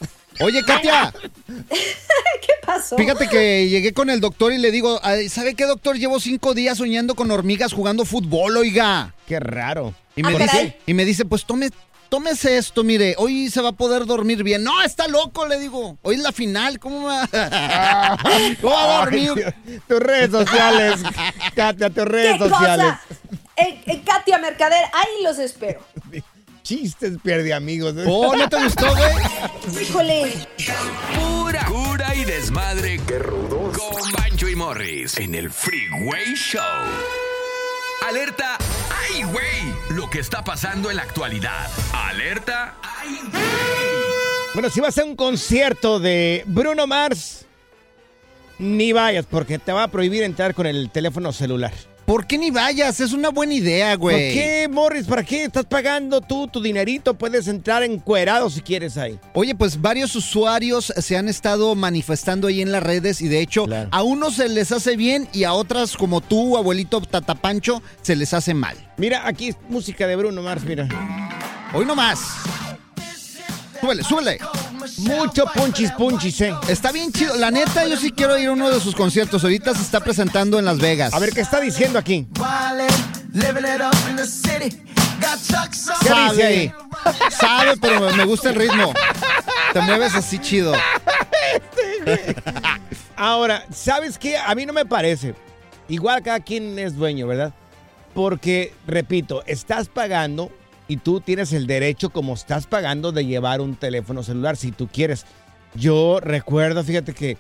Oye, 0.42 0.64
Katia, 0.64 1.14
¿Qué 1.68 2.54
pasó? 2.66 2.96
fíjate 2.98 3.28
que 3.28 3.68
llegué 3.68 3.94
con 3.94 4.10
el 4.10 4.22
doctor 4.22 4.54
y 4.54 4.58
le 4.58 4.72
digo, 4.72 5.00
"Ay, 5.04 5.28
¿sabe 5.30 5.54
qué, 5.56 5.66
doctor? 5.66 5.98
Llevo 5.98 6.20
cinco 6.20 6.54
días 6.54 6.78
soñando 6.78 7.16
con 7.16 7.30
hormigas 7.32 7.74
jugando 7.74 8.06
fútbol, 8.06 8.56
oiga. 8.58 9.14
Qué 9.28 9.40
raro. 9.40 9.94
Y 10.16 10.24
me, 10.24 10.30
Ah, 10.30 10.38
dice, 10.38 10.46
caray. 10.48 10.76
y 10.86 10.94
me 10.94 11.06
dice, 11.06 11.26
pues 11.26 11.46
tome, 11.46 11.70
tómese 12.10 12.58
esto, 12.58 12.84
mire, 12.84 13.16
hoy 13.18 13.50
se 13.50 13.62
va 13.62 13.70
a 13.70 13.74
poder 13.74 14.06
dormir 14.06 14.44
bien. 14.44 14.64
No, 14.64 14.82
está 14.82 15.08
loco, 15.08 15.46
le 15.46 15.60
digo. 15.60 15.98
Hoy 16.02 16.16
es 16.16 16.22
la 16.22 16.32
final, 16.32 16.80
¿cómo 16.80 17.04
va? 17.04 17.28
¿Cómo 18.62 18.74
va 18.76 18.98
a 18.98 19.00
dormir? 19.06 19.54
Tus 19.88 20.00
redes 20.00 20.32
sociales, 20.32 21.02
Katia, 21.56 21.90
tus 21.90 22.06
redes 22.06 22.34
¿Qué 22.34 22.40
sociales. 22.50 22.86
cosa? 22.86 23.02
En, 23.58 23.82
en 23.86 24.00
Katia 24.04 24.38
Mercader, 24.38 24.84
ahí 24.94 25.24
los 25.24 25.38
espero. 25.40 25.82
Chistes 26.70 27.18
pierde 27.24 27.52
amigos. 27.52 27.96
Oh, 28.06 28.36
¿no 28.36 28.48
te 28.48 28.64
gustó, 28.64 28.86
güey? 28.96 29.82
Híjole. 29.82 30.34
Pura 31.16 31.66
cura 31.66 32.14
y 32.14 32.26
de 32.26 32.34
desmadre. 32.34 33.00
¡Qué 33.08 33.18
rudos! 33.18 33.76
Con 33.76 34.12
Bancho 34.12 34.48
y 34.48 34.56
Morris 34.56 35.18
en 35.18 35.34
el 35.34 35.50
Freeway 35.50 36.36
Show. 36.36 36.62
Alerta. 38.08 38.60
¡Ay, 39.02 39.24
güey! 39.24 39.98
Lo 39.98 40.12
que 40.12 40.20
está 40.20 40.44
pasando 40.44 40.92
en 40.92 40.98
la 40.98 41.04
actualidad. 41.04 41.68
Alerta. 41.92 42.76
¡Ay, 42.84 43.20
güey! 43.32 43.44
Bueno, 44.54 44.70
si 44.70 44.80
vas 44.80 44.96
a 45.00 45.06
un 45.06 45.16
concierto 45.16 46.00
de 46.00 46.44
Bruno 46.46 46.86
Mars, 46.86 47.48
ni 48.60 48.94
vayas 48.94 49.26
porque 49.26 49.58
te 49.58 49.72
va 49.72 49.84
a 49.84 49.88
prohibir 49.88 50.22
entrar 50.22 50.54
con 50.54 50.68
el 50.68 50.92
teléfono 50.92 51.34
celular. 51.34 51.74
¿Por 52.10 52.26
qué 52.26 52.40
ni 52.40 52.50
vayas? 52.50 53.00
Es 53.02 53.14
una 53.14 53.30
buena 53.30 53.54
idea, 53.54 53.92
¿Por 53.92 54.00
güey. 54.00 54.34
qué, 54.34 54.68
Morris? 54.68 55.06
¿Para 55.06 55.24
qué 55.24 55.44
estás 55.44 55.66
pagando 55.66 56.22
tú 56.22 56.48
tu 56.48 56.60
dinerito? 56.60 57.14
Puedes 57.14 57.48
entrar 57.48 57.84
encuerado 57.84 58.50
si 58.50 58.62
quieres 58.62 58.98
ahí. 58.98 59.20
Oye, 59.36 59.54
pues 59.54 59.80
varios 59.80 60.16
usuarios 60.16 60.92
se 60.98 61.18
han 61.18 61.30
estado 61.30 61.76
manifestando 61.76 62.48
ahí 62.48 62.64
en 62.64 62.72
las 62.72 62.82
redes 62.82 63.22
y 63.22 63.28
de 63.28 63.42
hecho 63.42 63.66
Claro. 63.66 63.90
a 63.92 64.02
unos 64.02 64.38
se 64.38 64.50
les 64.50 64.72
hace 64.72 64.98
bien 64.98 65.28
y 65.34 65.44
a 65.44 65.54
otras 65.54 65.96
como 65.96 66.20
tú, 66.20 66.58
abuelito 66.58 67.00
Tatapancho, 67.00 67.84
se 68.02 68.16
les 68.16 68.34
hace 68.34 68.56
mal. 68.56 68.76
Mira, 68.98 69.28
aquí 69.28 69.50
es 69.50 69.58
música 69.70 70.08
de 70.08 70.16
Bruno 70.16 70.42
Mars, 70.42 70.64
mira. 70.64 70.88
Hoy 71.76 71.86
nomás. 71.86 72.22
Súbele, 73.82 74.04
súbele. 74.04 74.40
Mucho 74.98 75.46
punchis 75.54 75.92
punchis, 75.92 76.42
eh. 76.42 76.54
Está 76.68 76.92
bien 76.92 77.12
chido. 77.12 77.36
La 77.38 77.52
neta, 77.52 77.86
yo 77.88 77.96
sí 77.98 78.12
quiero 78.12 78.38
ir 78.38 78.48
a 78.50 78.52
uno 78.52 78.70
de 78.70 78.80
sus 78.80 78.96
conciertos. 78.96 79.44
Ahorita 79.44 79.74
se 79.74 79.82
está 79.82 80.00
presentando 80.02 80.60
en 80.60 80.66
Las 80.66 80.80
Vegas. 80.80 81.14
A 81.14 81.20
ver, 81.20 81.32
¿qué 81.32 81.42
está 81.42 81.60
diciendo 81.60 81.98
aquí? 82.00 82.28
¿Qué 85.22 86.08
dice 86.08 86.08
Sabe, 86.08 86.44
ahí? 86.46 86.72
sabe, 87.30 87.78
pero 87.80 88.12
me 88.14 88.26
gusta 88.26 88.50
el 88.50 88.56
ritmo. 88.56 88.94
Te 89.74 89.82
mueves 89.82 90.16
así 90.16 90.40
chido. 90.40 90.74
Ahora, 93.16 93.66
¿sabes 93.72 94.18
qué? 94.18 94.38
A 94.38 94.56
mí 94.56 94.66
no 94.66 94.74
me 94.74 94.86
parece. 94.86 95.36
Igual 95.88 96.24
cada 96.24 96.40
quien 96.40 96.78
es 96.80 96.96
dueño, 96.96 97.28
¿verdad? 97.28 97.54
Porque, 98.14 98.74
repito, 98.88 99.44
estás 99.46 99.88
pagando 99.88 100.52
y 100.90 100.98
tú 100.98 101.22
tienes 101.22 101.54
el 101.54 101.68
derecho, 101.68 102.10
como 102.10 102.34
estás 102.34 102.66
pagando, 102.66 103.12
de 103.12 103.26
llevar 103.26 103.62
un 103.62 103.76
teléfono 103.76 104.24
celular 104.24 104.58
si 104.58 104.72
tú 104.72 104.90
quieres. 104.92 105.26
Yo 105.76 106.20
recuerdo, 106.20 106.84
fíjate 106.84 107.14
que. 107.14 107.38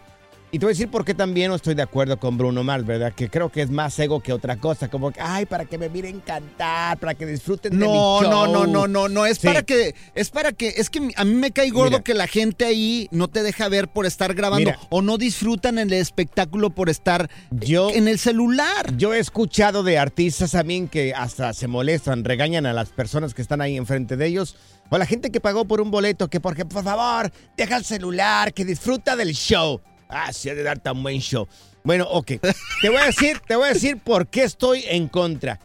Y 0.51 0.57
te 0.57 0.65
voy 0.65 0.71
a 0.71 0.73
decir 0.73 0.89
por 0.89 1.05
qué 1.05 1.13
también 1.13 1.49
no 1.49 1.55
estoy 1.55 1.75
de 1.75 1.83
acuerdo 1.83 2.17
con 2.17 2.35
Bruno 2.35 2.63
Mars, 2.63 2.83
¿verdad? 2.83 3.13
Que 3.13 3.29
creo 3.29 3.51
que 3.51 3.61
es 3.61 3.69
más 3.69 3.99
ego 3.99 4.19
que 4.19 4.33
otra 4.33 4.57
cosa. 4.57 4.87
Como 4.89 5.11
que, 5.11 5.21
ay, 5.21 5.45
para 5.45 5.65
que 5.65 5.77
me 5.77 5.89
miren 5.89 6.21
cantar, 6.21 6.97
para 6.97 7.13
que 7.13 7.27
disfruten 7.27 7.73
de 7.73 7.77
mi 7.77 7.83
No, 7.85 8.19
show. 8.23 8.31
no, 8.31 8.47
no, 8.47 8.65
no, 8.65 8.87
no, 8.87 9.09
no. 9.09 9.25
Es 9.27 9.37
Sí. 9.37 9.45
para 9.45 9.61
que, 9.61 9.93
es 10.15 10.31
para 10.31 10.51
que, 10.51 10.69
es 10.69 10.89
que 10.89 11.07
a 11.15 11.23
mí 11.23 11.35
me 11.35 11.51
cae 11.51 11.69
gordo 11.69 11.91
Mira. 11.91 12.03
que 12.03 12.15
la 12.15 12.25
gente 12.25 12.65
ahí 12.65 13.07
no 13.11 13.27
te 13.27 13.43
deja 13.43 13.69
ver 13.69 13.89
por 13.89 14.07
estar 14.07 14.33
grabando 14.33 14.71
Mira. 14.71 14.79
o 14.89 15.03
no 15.03 15.19
disfrutan 15.19 15.77
el 15.77 15.93
espectáculo 15.93 16.71
por 16.71 16.89
estar 16.89 17.29
Yo- 17.51 17.91
en 17.91 18.07
el 18.07 18.17
celular. 18.17 18.97
Yo 18.97 19.13
he 19.13 19.19
escuchado 19.19 19.83
de 19.83 19.99
artistas 19.99 20.49
también 20.49 20.87
que 20.87 21.13
hasta 21.13 21.53
se 21.53 21.67
molestan, 21.67 22.23
regañan 22.23 22.65
a 22.65 22.73
las 22.73 22.89
personas 22.89 23.35
que 23.35 23.43
están 23.43 23.61
ahí 23.61 23.77
enfrente 23.77 24.17
de 24.17 24.25
ellos. 24.25 24.55
O 24.89 24.95
a 24.95 24.97
la 24.97 25.05
gente 25.05 25.29
que 25.29 25.39
pagó 25.41 25.65
por 25.65 25.79
un 25.79 25.91
boleto, 25.91 26.27
que 26.27 26.39
porque, 26.39 26.65
por 26.65 26.83
favor, 26.83 27.31
deja 27.55 27.77
el 27.77 27.85
celular, 27.85 28.51
que 28.51 28.65
disfruta 28.65 29.15
del 29.15 29.33
show. 29.35 29.79
Ah, 30.09 30.33
sí, 30.33 30.49
ha 30.49 30.55
de 30.55 30.63
dar 30.63 30.79
tan 30.79 31.01
buen 31.01 31.19
show. 31.19 31.47
Bueno, 31.83 32.07
ok. 32.09 32.33
Te 32.81 32.89
voy 32.89 32.97
a 32.97 33.05
decir, 33.05 33.39
te 33.47 33.55
voy 33.55 33.65
a 33.69 33.73
decir 33.73 33.97
por 33.97 34.27
qué 34.27 34.43
estoy 34.43 34.83
en 34.87 35.07
contra. 35.07 35.59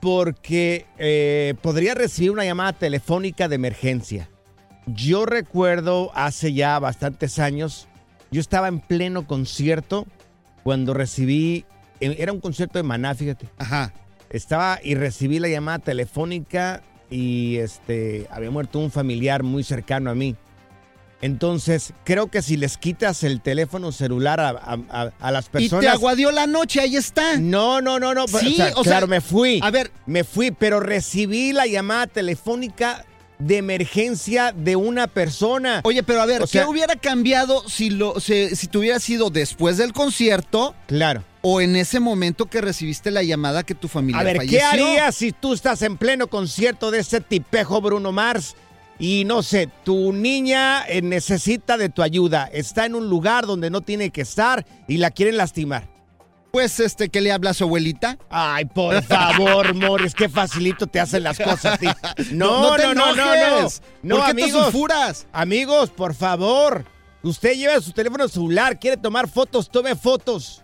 Porque 0.00 0.86
eh, 0.98 1.54
podría 1.62 1.94
recibir 1.94 2.30
una 2.30 2.44
llamada 2.44 2.74
telefónica 2.74 3.48
de 3.48 3.54
emergencia. 3.54 4.28
Yo 4.86 5.24
recuerdo 5.24 6.10
hace 6.14 6.52
ya 6.52 6.78
bastantes 6.78 7.38
años, 7.38 7.88
yo 8.30 8.40
estaba 8.40 8.68
en 8.68 8.80
pleno 8.80 9.26
concierto 9.26 10.06
cuando 10.62 10.92
recibí, 10.92 11.64
eh, 12.00 12.16
era 12.18 12.32
un 12.32 12.40
concierto 12.40 12.78
de 12.78 12.82
Maná, 12.82 13.14
fíjate. 13.14 13.48
Ajá. 13.56 13.94
Estaba 14.28 14.78
y 14.82 14.94
recibí 14.94 15.38
la 15.38 15.48
llamada 15.48 15.78
telefónica 15.78 16.82
y 17.08 17.56
este 17.56 18.26
había 18.30 18.50
muerto 18.50 18.78
un 18.80 18.90
familiar 18.90 19.42
muy 19.42 19.62
cercano 19.62 20.10
a 20.10 20.14
mí. 20.14 20.36
Entonces, 21.24 21.94
creo 22.04 22.26
que 22.26 22.42
si 22.42 22.58
les 22.58 22.76
quitas 22.76 23.22
el 23.22 23.40
teléfono 23.40 23.92
celular 23.92 24.40
a, 24.40 24.50
a- 24.50 24.78
a- 24.90 25.12
a 25.18 25.30
las 25.30 25.46
Y 25.46 25.48
personas... 25.48 25.80
te 25.86 25.88
aguadió 25.88 26.30
la 26.30 26.46
noche, 26.46 26.80
ahí 26.82 26.96
está. 26.96 27.38
No, 27.38 27.80
no, 27.80 27.98
no, 27.98 28.12
no. 28.12 28.28
Sí, 28.28 28.34
o 28.34 28.56
sea, 28.56 28.66
o 28.76 28.84
sea, 28.84 28.92
claro, 28.92 29.06
me 29.06 29.22
fui. 29.22 29.58
a 29.62 29.70
ver. 29.70 29.90
Me 30.04 30.22
fui, 30.24 30.50
pero 30.50 30.80
recibí 30.80 31.54
la 31.54 31.66
llamada 31.66 32.06
telefónica 32.08 33.06
de 33.38 33.56
emergencia 33.56 34.52
de 34.52 34.76
una 34.76 35.06
persona. 35.06 35.80
Oye, 35.84 36.02
pero 36.02 36.20
a 36.20 36.26
ver, 36.26 36.42
O 36.42 36.46
sea- 36.46 36.62
¿qué 36.62 36.68
hubiera 36.68 36.94
cambiado 36.96 37.66
si 37.68 37.88
lo, 37.88 38.20
si, 38.20 38.54
si 38.54 38.66
te 38.68 38.76
hubiera 38.76 39.00
sido 39.00 39.30
después 39.30 39.78
del 39.78 39.92
concierto 39.94 40.74
Claro. 40.86 41.24
o 41.40 41.60
en 41.62 41.74
ese 41.74 42.00
momento 42.00 42.46
que 42.46 42.60
recibiste 42.60 43.10
la 43.10 43.22
llamada 43.22 43.62
que 43.64 43.74
tu 43.74 43.88
familia 43.88 44.20
A 44.20 44.24
ver, 44.24 44.36
falleció? 44.36 44.58
¿qué 44.58 44.64
harías 44.64 45.14
si 45.16 45.32
tú 45.32 45.52
estás 45.54 45.80
en 45.82 45.96
pleno 45.96 46.28
concierto 46.28 46.90
de 46.90 47.00
ese 47.00 47.20
tipejo 47.20 47.80
Bruno 47.80 48.12
Mars 48.12 48.54
y 48.98 49.24
no 49.24 49.42
sé, 49.42 49.68
tu 49.84 50.12
niña 50.12 50.84
eh, 50.86 51.02
necesita 51.02 51.76
de 51.76 51.88
tu 51.88 52.02
ayuda, 52.02 52.48
está 52.52 52.86
en 52.86 52.94
un 52.94 53.08
lugar 53.08 53.46
donde 53.46 53.70
no 53.70 53.80
tiene 53.80 54.10
que 54.10 54.20
estar 54.22 54.64
y 54.88 54.98
la 54.98 55.10
quieren 55.10 55.36
lastimar? 55.36 55.88
Pues, 56.52 56.78
este, 56.78 57.08
¿qué 57.08 57.20
le 57.20 57.32
habla 57.32 57.50
a 57.50 57.54
su 57.54 57.64
abuelita? 57.64 58.16
Ay, 58.30 58.66
por 58.66 59.02
favor, 59.02 59.74
Morris, 59.74 60.14
qué 60.14 60.28
facilito 60.28 60.86
te 60.86 61.00
hacen 61.00 61.24
las 61.24 61.36
cosas 61.38 61.64
a 61.64 61.76
ti. 61.78 61.88
No, 62.32 62.76
te 62.76 62.82
no, 62.84 62.94
no, 62.94 63.14
no, 63.16 63.16
no. 63.16 63.34
enojes. 63.34 63.82
No, 64.04 64.16
¿Por 64.18 64.26
qué 64.26 64.34
te 64.34 64.42
amigos. 64.44 64.62
sulfuras? 64.64 65.26
Amigos, 65.32 65.90
por 65.90 66.14
favor. 66.14 66.84
Usted 67.24 67.54
lleva 67.54 67.80
su 67.80 67.90
teléfono 67.90 68.28
celular, 68.28 68.78
quiere 68.78 68.96
tomar 68.96 69.28
fotos, 69.28 69.68
tome 69.68 69.96
fotos. 69.96 70.62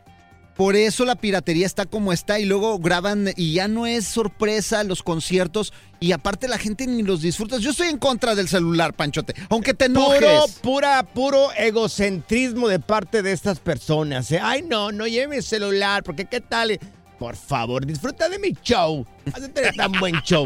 Por 0.61 0.77
eso 0.77 1.07
la 1.07 1.17
piratería 1.17 1.65
está 1.65 1.87
como 1.87 2.13
está 2.13 2.39
y 2.39 2.45
luego 2.45 2.79
graban 2.79 3.31
y 3.35 3.55
ya 3.55 3.67
no 3.67 3.87
es 3.87 4.05
sorpresa 4.05 4.85
los 4.85 5.03
conciertos 5.03 5.73
y 6.01 6.13
aparte 6.13 6.49
la 6.49 6.59
gente 6.59 6.87
ni 6.87 7.03
los 7.03 7.23
disfruta. 7.23 7.57
Yo 7.57 7.71
estoy 7.71 7.89
en 7.89 7.97
contra 7.97 8.35
del 8.35 8.47
celular, 8.47 8.93
Panchote, 8.93 9.35
aunque 9.49 9.73
te 9.73 9.87
enojes. 9.87 10.21
Puro, 10.21 10.47
pura, 10.61 11.03
puro 11.03 11.49
egocentrismo 11.57 12.69
de 12.69 12.79
parte 12.79 13.23
de 13.23 13.33
estas 13.33 13.59
personas. 13.59 14.31
¿eh? 14.33 14.41
Ay, 14.43 14.61
no, 14.61 14.93
no 14.93 15.07
lleve 15.07 15.37
mi 15.37 15.43
celular, 15.43 16.03
porque 16.03 16.27
qué 16.27 16.43
tal. 16.43 16.79
Por 17.19 17.37
favor, 17.37 17.87
disfruta 17.87 18.29
de 18.29 18.39
mi 18.39 18.53
show. 18.63 19.07
Vas 19.33 19.43
a 19.43 19.49
tener 19.49 19.75
tan 19.75 19.93
buen 19.93 20.17
show. 20.25 20.45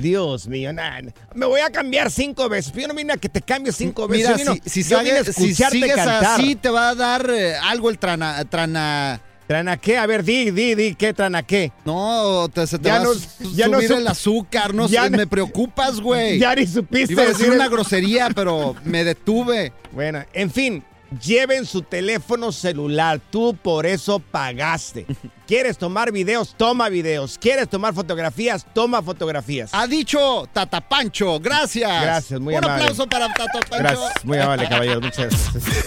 Dios 0.00 0.46
mío, 0.46 0.72
nah, 0.72 1.00
me 1.34 1.46
voy 1.46 1.60
a 1.60 1.70
cambiar 1.70 2.10
cinco 2.10 2.48
veces. 2.48 2.72
Yo 2.74 2.86
no 2.86 2.94
vine 2.94 3.14
a 3.14 3.16
que 3.16 3.28
te 3.28 3.40
cambies 3.40 3.76
cinco 3.76 4.06
veces. 4.06 4.36
Mira, 4.38 4.54
si, 4.66 4.82
si, 4.82 4.88
yo 4.90 4.98
vine 4.98 5.10
a 5.18 5.24
sigues- 5.24 5.34
si 5.34 5.54
sigues 5.54 5.94
cantar. 5.96 6.24
así 6.40 6.54
te 6.54 6.68
va 6.68 6.90
a 6.90 6.94
dar 6.94 7.30
eh, 7.30 7.54
algo 7.56 7.88
el 7.90 7.98
trana... 7.98 8.44
trana 8.44 9.20
¿Trana 9.46 9.78
qué? 9.78 9.98
A 9.98 10.06
ver, 10.06 10.22
di, 10.22 10.52
di, 10.52 10.76
di, 10.76 10.94
¿qué 10.94 11.12
trana 11.12 11.42
qué? 11.42 11.72
no, 11.84 12.48
te, 12.54 12.68
se 12.68 12.78
te 12.78 12.84
Ya 12.84 12.98
va 12.98 13.04
no- 13.04 13.12
ya 13.52 13.66
subir 13.66 13.90
el 13.90 14.06
azúcar, 14.06 14.72
no 14.72 14.86
ya 14.86 15.02
sé, 15.02 15.10
no- 15.10 15.16
me 15.16 15.26
preocupas, 15.26 15.98
güey. 16.00 16.38
Ya 16.38 16.54
ni 16.54 16.68
supiste 16.68 17.14
Iba 17.14 17.22
a 17.22 17.26
decir 17.26 17.46
decir 17.46 17.56
una 17.56 17.66
grosería, 17.68 18.30
pero 18.32 18.76
me 18.84 19.02
detuve. 19.02 19.72
Bueno, 19.90 20.24
en 20.34 20.52
fin, 20.52 20.84
lleven 21.22 21.66
su 21.66 21.82
teléfono 21.82 22.52
celular. 22.52 23.20
Tú 23.30 23.56
por 23.56 23.86
eso 23.86 24.18
pagaste. 24.18 25.06
¿Quieres 25.46 25.78
tomar 25.78 26.12
videos? 26.12 26.54
Toma 26.56 26.88
videos. 26.88 27.36
¿Quieres 27.38 27.68
tomar 27.68 27.94
fotografías? 27.94 28.66
Toma 28.72 29.02
fotografías. 29.02 29.70
Ha 29.72 29.86
dicho 29.86 30.48
Tata 30.52 30.80
Pancho, 30.80 31.40
gracias. 31.40 32.02
Gracias, 32.02 32.40
muy 32.40 32.54
Un 32.54 32.64
amable. 32.64 32.82
aplauso 32.84 33.06
para 33.08 33.26
Tata 33.32 33.60
Pancho. 33.68 33.76
Gracias, 33.78 34.24
muy 34.24 34.38
amable, 34.38 34.68
caballero. 34.68 35.00
Muchas 35.00 35.30
gracias. 35.52 35.84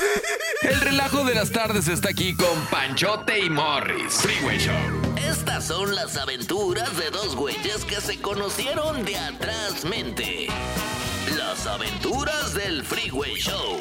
El 0.63 0.79
relajo 0.79 1.25
de 1.25 1.35
las 1.35 1.51
tardes 1.51 1.87
está 1.89 2.09
aquí 2.09 2.33
con 2.35 2.57
Panchote 2.71 3.39
y 3.39 3.49
Morris. 3.49 4.13
Freeway 4.13 4.57
Show. 4.57 4.73
Estas 5.29 5.65
son 5.65 5.93
las 5.93 6.15
aventuras 6.15 6.95
de 6.97 7.09
dos 7.09 7.35
güeyes 7.35 7.83
que 7.85 7.99
se 7.99 8.19
conocieron 8.21 9.03
de 9.03 9.17
atrás 9.17 9.83
mente. 9.83 10.47
Las 11.37 11.67
aventuras 11.67 12.53
del 12.53 12.83
Freeway 12.83 13.35
Show. 13.35 13.79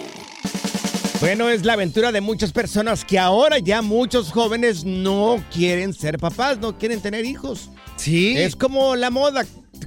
Bueno, 1.22 1.48
es 1.50 1.64
la 1.64 1.74
aventura 1.74 2.10
de 2.10 2.20
muchas 2.20 2.50
personas 2.50 3.04
que 3.04 3.16
ahora 3.16 3.58
ya 3.60 3.80
muchos 3.80 4.32
jóvenes 4.32 4.84
no 4.84 5.42
quieren 5.52 5.94
ser 5.94 6.18
papás, 6.18 6.58
no 6.58 6.76
quieren 6.76 7.00
tener 7.00 7.24
hijos. 7.24 7.70
Sí. 7.96 8.36
Es 8.36 8.56
como 8.56 8.96
la 8.96 9.10
moda. 9.10 9.44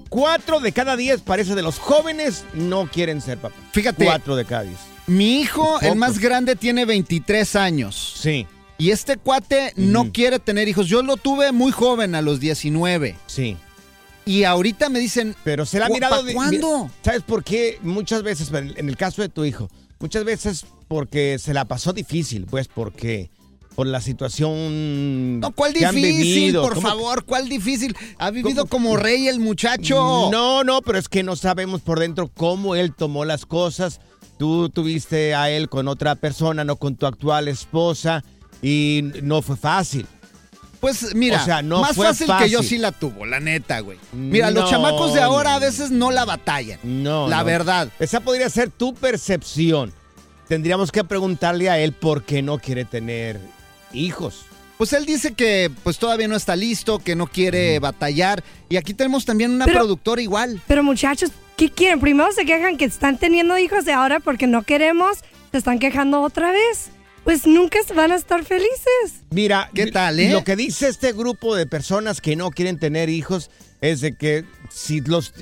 Cuatro 0.08 0.62
de 0.62 0.72
cada 0.72 0.96
diez 0.96 1.20
parece 1.22 1.54
de 1.54 1.62
los 1.62 1.78
jóvenes 1.78 2.46
no 2.54 2.88
quieren 2.90 3.20
ser 3.20 3.38
papás. 3.38 3.60
Fíjate. 3.74 4.06
Cuatro 4.06 4.38
de 4.38 4.46
cada 4.46 4.64
diez. 4.64 4.80
Mi 5.08 5.42
hijo, 5.42 5.80
el 5.82 5.98
más 5.98 6.20
grande, 6.20 6.56
tiene 6.56 6.86
23 6.86 7.56
años. 7.58 8.16
Sí, 8.18 8.48
Y 8.78 8.92
este 8.92 9.18
cuate 9.18 9.74
no 9.76 10.12
quiere 10.14 10.40
tener 10.40 10.68
hijos. 10.70 10.88
Yo 10.88 11.02
lo 11.04 11.18
tuve 11.18 11.52
muy 11.52 11.72
joven, 11.74 12.16
a 12.16 12.22
los 12.22 12.40
19. 12.40 13.16
sí. 13.28 13.58
Y 14.28 14.44
ahorita 14.44 14.90
me 14.90 14.98
dicen, 14.98 15.36
Pero 15.44 15.68
se 15.68 15.78
la 15.78 15.86
ha 15.86 15.88
¿Cu- 15.88 15.94
mirado 15.94 16.24
de- 16.24 16.34
cuándo? 16.34 16.90
¿Sabes 17.04 17.22
por 17.22 17.44
qué? 17.44 17.78
Muchas 17.84 18.24
veces, 18.24 18.50
en 18.52 18.90
el 18.90 18.98
caso 18.98 19.22
de 19.22 19.30
tu 19.30 19.46
hijo, 19.46 19.70
muchas 20.06 20.24
veces 20.24 20.66
porque 20.88 21.40
se 21.40 21.52
la 21.56 21.66
pasó 21.66 21.92
difícil, 21.92 22.46
pues 22.48 22.68
porque 22.68 23.32
por 23.76 23.88
la 23.88 24.00
situación 24.02 25.40
no, 25.40 25.52
¿cuál 25.52 25.74
que 25.74 25.80
difícil? 25.92 26.54
Por 26.54 26.76
¿Cómo- 26.76 26.88
favor, 26.88 27.26
¿cuál 27.26 27.50
difícil? 27.50 27.98
Ha 28.20 28.30
vivido 28.30 28.68
¿Cómo? 28.68 28.70
como 28.70 28.98
rey 28.98 29.28
el 29.28 29.40
muchacho. 29.40 30.30
No, 30.32 30.64
no, 30.64 30.84
pero 30.84 31.00
es 31.00 31.10
que 31.10 31.24
no 31.24 31.36
sabemos 31.36 31.82
por 31.82 32.00
dentro 32.00 32.28
cómo 32.28 32.76
él 32.76 32.94
tomó 32.94 33.26
las 33.26 33.46
cosas. 33.48 34.00
tú 34.38 34.70
tuviste 34.70 35.34
a 35.34 35.50
él 35.50 35.70
con 35.70 35.88
otra 35.88 36.14
persona, 36.16 36.64
no 36.66 36.76
con 36.76 36.98
tu 36.98 37.06
actual 37.06 37.48
esposa, 37.48 38.22
y 38.62 39.02
no 39.24 39.42
fue 39.42 39.56
fácil. 39.58 40.06
Pues 40.86 41.16
mira, 41.16 41.42
O 41.42 41.46
sea, 41.46 41.64
no 41.64 41.82
más 41.82 41.96
fue 41.96 42.06
fácil, 42.06 42.28
que 42.38 42.48
yo 42.48 42.62
sí 42.62 42.78
la 42.78 42.92
tuvo, 42.92 43.26
la 43.26 43.40
neta, 43.40 43.80
güey. 43.80 43.98
Mira, 44.14 44.52
los 44.52 44.66
No. 44.66 44.70
chamacos 44.70 45.16
de 45.16 45.22
ahora 45.22 45.56
a 45.56 45.60
veces 45.60 45.90
no 45.90 46.12
la 46.12 46.26
batallan. 46.26 46.80
No. 46.84 47.28
La 47.28 47.40
no. 47.40 47.46
verdad. 47.46 47.90
Esa 48.00 48.20
podría 48.20 48.48
ser 48.52 48.70
tu 48.70 48.94
percepción. 48.94 49.92
Tendríamos 50.48 50.92
que 50.92 51.04
preguntarle 51.04 51.72
a 51.72 51.80
él 51.80 51.92
por 51.94 52.24
qué 52.24 52.44
no 52.44 52.60
quiere 52.60 52.86
tener 52.86 53.40
hijos. 53.94 54.46
Pues 54.78 54.94
él 54.94 55.08
dice 55.08 55.34
que 55.34 55.72
pues 55.84 55.98
todavía 55.98 56.28
no 56.28 56.36
está 56.36 56.56
listo, 56.56 57.00
que 57.00 57.16
no 57.16 57.26
quiere 57.26 57.80
batallar. 57.80 58.44
Y 58.70 58.76
aquí 58.76 58.94
tenemos 58.94 59.26
también 59.26 59.50
una 59.52 59.66
Pero- 59.66 59.80
productora 59.80 60.22
igual. 60.22 60.62
Pero 60.68 60.84
muchachos, 60.84 61.32
¿qué 61.58 61.72
quieren? 61.72 62.00
Primero 62.00 62.32
se 62.32 62.46
quejan 62.46 62.78
que 62.78 62.86
están 62.86 63.18
teniendo 63.18 63.58
hijos 63.58 63.88
y 63.88 63.92
ahora 63.92 64.20
porque 64.20 64.46
no 64.46 64.62
queremos, 64.62 65.18
se 65.52 65.58
están 65.58 65.80
quejando 65.80 66.22
otra 66.22 66.52
vez. 66.52 66.90
Pues 67.26 67.46
nunca 67.46 67.80
van 67.96 68.12
a 68.12 68.16
estar 68.16 68.46
felices. 68.46 69.24
Mira, 69.32 69.70
¿Qué 69.74 69.88
tal, 69.92 70.20
eh? 70.20 70.32
Lo 70.32 70.44
que 70.46 70.56
dice 70.56 70.88
este 70.88 71.12
grupo 71.12 71.56
de 71.56 71.66
personas 71.66 72.22
que 72.22 72.36
no 72.38 72.52
quieren 72.52 72.80
tener 72.80 73.10
hijos 73.10 73.50
es 73.82 74.00
de 74.00 74.16
que 74.16 74.46
si 74.70 75.02
los 75.02 75.34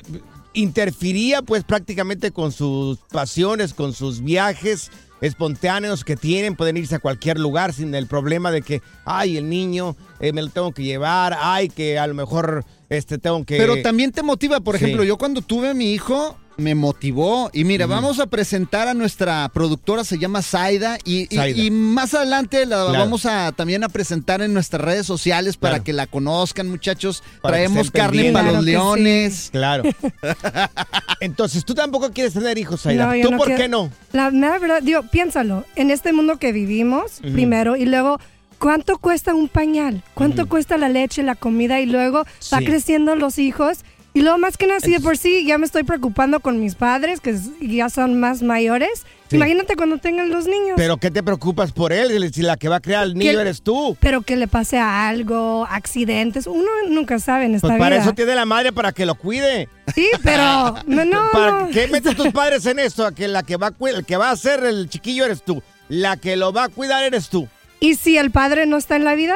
interfiría 0.54 1.42
pues 1.42 1.64
prácticamente 1.64 2.32
con 2.32 2.52
sus 2.52 3.00
pasiones, 3.12 3.74
con 3.74 3.94
sus 3.94 4.24
viajes 4.24 4.92
espontáneos 5.20 6.04
que 6.04 6.16
tienen, 6.16 6.56
pueden 6.56 6.78
irse 6.78 6.96
a 6.96 7.00
cualquier 7.00 7.40
lugar 7.40 7.74
sin 7.74 7.94
el 7.96 8.08
problema 8.08 8.52
de 8.52 8.62
que, 8.62 8.82
ay, 9.06 9.38
el 9.38 9.50
niño 9.50 9.96
eh, 10.20 10.34
me 10.34 10.42
lo 10.42 10.50
tengo 10.50 10.74
que 10.74 10.84
llevar, 10.84 11.36
ay, 11.40 11.70
que 11.70 11.98
a 11.98 12.08
lo 12.08 12.14
mejor 12.14 12.66
este 12.90 13.18
tengo 13.18 13.46
que... 13.46 13.58
Pero 13.58 13.82
también 13.82 14.12
te 14.12 14.22
motiva, 14.22 14.60
por 14.60 14.78
Sí. 14.78 14.84
ejemplo, 14.84 15.04
yo 15.06 15.18
cuando 15.18 15.42
tuve 15.42 15.70
a 15.70 15.74
mi 15.74 15.94
hijo 15.94 16.38
me 16.58 16.76
motivó 16.76 17.50
y 17.54 17.64
mira, 17.64 17.86
vamos 17.88 18.20
a 18.20 18.28
presentar 18.28 18.88
a 18.88 18.94
nuestra 18.94 19.50
productora, 19.54 20.04
se 20.04 20.18
llama 20.18 20.42
Zaida 20.42 20.98
y, 21.04 21.28
y- 21.34 21.38
Zaida. 21.38 21.62
y 21.64 21.72
más 21.72 22.14
adelante 22.14 22.66
la 22.66 22.86
Claro. 22.86 23.00
vamos 23.00 23.26
a 23.26 23.52
también 23.52 23.84
a 23.84 23.90
presentar 23.90 24.42
en 24.42 24.54
nuestras 24.54 24.82
redes 24.82 25.06
sociales 25.06 25.58
para 25.58 25.76
Claro. 25.76 25.84
que 25.84 25.94
la 25.94 26.08
conozcan, 26.08 26.70
muchachos. 26.70 27.24
Para 27.42 27.56
Traemos 27.58 27.92
carne 27.92 28.24
pendientes. 28.24 28.42
para 28.42 28.52
los 28.54 28.66
Claro 28.66 28.96
leones. 28.96 29.50
Claro. 29.52 29.84
Entonces, 31.20 31.64
tú 31.66 31.74
tampoco 31.74 32.12
quieres 32.12 32.34
tener 32.34 32.58
hijos, 32.58 32.86
Aida. 32.86 33.06
No, 33.08 33.16
yo 33.16 33.24
¿Tú 33.26 33.32
no 33.32 33.38
por 33.38 33.48
quiero- 33.48 33.62
qué 33.62 33.70
no? 33.70 33.90
La 34.12 34.32
mera 34.32 34.60
verdad, 34.60 34.82
digo, 34.82 35.04
piénsalo, 35.04 35.66
en 35.76 35.92
este 35.92 36.14
mundo 36.14 36.38
que 36.38 36.52
vivimos, 36.52 37.20
primero, 37.22 37.76
y 37.76 37.86
luego, 37.86 38.20
¿cuánto 38.60 38.98
cuesta 38.98 39.34
un 39.34 39.48
pañal? 39.48 40.04
¿Cuánto 40.14 40.48
cuesta 40.48 40.78
la 40.78 40.90
leche, 40.90 41.24
la 41.24 41.36
comida? 41.36 41.80
Y 41.80 41.86
luego 41.86 42.24
va 42.54 42.60
Sí. 42.60 42.66
creciendo 42.66 43.16
los 43.16 43.40
hijos. 43.40 43.80
Y 44.16 44.22
luego, 44.22 44.38
más 44.38 44.58
que 44.58 44.68
nada, 44.68 44.80
si 44.80 44.92
de 44.92 45.00
por 45.00 45.18
sí 45.18 45.44
ya 45.46 45.58
me 45.58 45.66
estoy 45.66 45.82
preocupando 45.84 46.40
con 46.40 46.60
mis 46.60 46.76
padres, 46.76 47.20
que 47.20 47.36
ya 47.62 47.90
son 47.90 48.20
más 48.20 48.44
mayores. 48.44 49.06
Sí. 49.28 49.38
Imagínate 49.38 49.76
cuando 49.76 49.98
tengan 49.98 50.30
los 50.30 50.46
niños. 50.46 50.74
Pero 50.78 50.98
¿qué 50.98 51.10
te 51.10 51.24
preocupas 51.24 51.72
por 51.72 51.92
él? 51.92 52.32
Si 52.32 52.44
la 52.44 52.56
que 52.58 52.70
va 52.70 52.76
a 52.76 52.80
crear 52.80 53.02
al 53.02 53.16
niño 53.16 53.32
¿Qué- 53.32 53.42
eres 53.42 53.64
tú. 53.64 53.98
Pero 54.00 54.22
que 54.22 54.36
le 54.36 54.48
pase 54.48 54.78
a 54.78 55.08
algo, 55.08 55.66
accidentes, 55.68 56.46
uno 56.46 56.70
nunca 56.90 57.18
sabe 57.18 57.46
en 57.46 57.56
esta 57.56 57.68
Pues 57.70 57.80
para 57.80 57.96
vida. 57.96 58.04
eso 58.06 58.14
tiene 58.14 58.36
la 58.36 58.46
madre 58.46 58.72
para 58.72 58.92
que 58.92 59.08
lo 59.08 59.16
cuide. 59.16 59.68
Sí, 59.96 60.08
pero 60.22 60.76
no, 60.86 61.06
no, 61.06 61.22
¿Para 61.32 61.62
no. 61.62 61.70
qué 61.70 61.88
meten 61.88 62.16
tus 62.16 62.32
padres 62.32 62.64
en 62.68 62.78
esto? 62.78 63.08
A 63.08 63.14
que 63.16 63.28
la 63.28 63.42
que 63.42 63.58
va 63.58 63.68
a 63.70 63.90
el 63.90 64.06
que 64.06 64.18
va 64.18 64.30
a 64.30 64.36
ser 64.36 64.64
el 64.64 64.90
chiquillo 64.90 65.26
eres 65.26 65.44
tú. 65.44 65.64
La 65.90 66.18
que 66.18 66.36
lo 66.38 66.54
va 66.54 66.66
a 66.66 66.70
cuidar 66.70 67.04
eres 67.04 67.30
tú. 67.30 67.48
¿Y 67.80 67.96
si 67.96 68.18
el 68.18 68.30
padre 68.30 68.68
no 68.68 68.78
está 68.78 68.96
en 68.96 69.04
la 69.06 69.16
vida? 69.16 69.36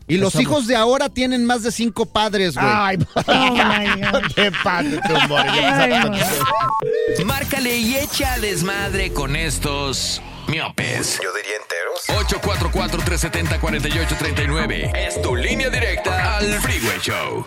Y 0.09 0.19
los 0.19 0.35
hijos 0.37 0.67
de 0.67 0.75
ahora 0.77 1.09
tienen 1.09 1.45
más 1.45 1.63
de 1.63 1.71
5 1.73 2.07
padres, 2.07 2.55
güey. 2.55 2.67
Ay, 2.67 2.99
no 4.01 4.21
te 4.35 4.51
pases. 4.63 5.01
Márcale 7.25 7.77
y 7.77 7.97
echa 7.97 8.39
desmadre 8.39 9.13
con 9.13 9.37
estos 9.37 10.21
miopes. 10.49 11.21
Yo 11.23 11.31
diría 11.33 11.57
enteros. 11.63 12.01
844-370-4839. 12.43 14.91
Es 14.97 15.23
tu 15.23 15.37
línea 15.37 15.71
directa 15.71 16.37
al 16.37 16.53
Freeway 16.61 16.99
Show. 17.01 17.47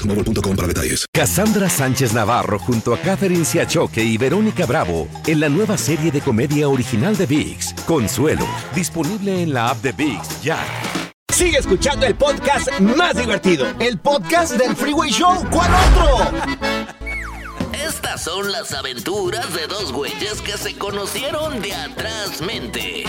boostmobile.com 0.01 0.55
para 0.55 0.67
detalles. 0.67 1.05
Cassandra 1.13 1.69
Sánchez 1.69 2.13
Navarro 2.13 2.59
junto 2.59 2.93
a 2.93 2.97
Catherine 2.97 3.45
Siachoque 3.45 4.03
y 4.03 4.17
Verónica 4.17 4.65
Bravo 4.65 5.07
en 5.27 5.39
la 5.39 5.49
nueva 5.49 5.77
serie 5.77 6.11
de 6.11 6.21
comedia 6.21 6.69
original 6.69 7.15
de 7.17 7.25
VIX, 7.25 7.73
Consuelo, 7.85 8.45
disponible 8.75 9.41
en 9.41 9.53
la 9.53 9.69
app 9.69 9.81
de 9.81 9.91
VIX 9.91 10.41
ya. 10.41 10.57
Sigue 11.33 11.57
escuchando 11.57 12.05
el 12.05 12.15
podcast 12.15 12.69
más 12.79 13.15
divertido. 13.15 13.65
El 13.79 13.97
podcast 13.99 14.53
del 14.53 14.75
Freeway 14.75 15.09
Show, 15.09 15.45
¿cuál 15.49 15.71
otro? 15.73 16.37
Estas 17.73 18.23
son 18.23 18.51
las 18.51 18.73
aventuras 18.73 19.53
de 19.53 19.67
dos 19.67 19.91
güeyes 19.91 20.41
que 20.41 20.57
se 20.57 20.77
conocieron 20.77 21.61
de 21.61 21.73
atrás 21.73 22.41
mente. 22.41 23.03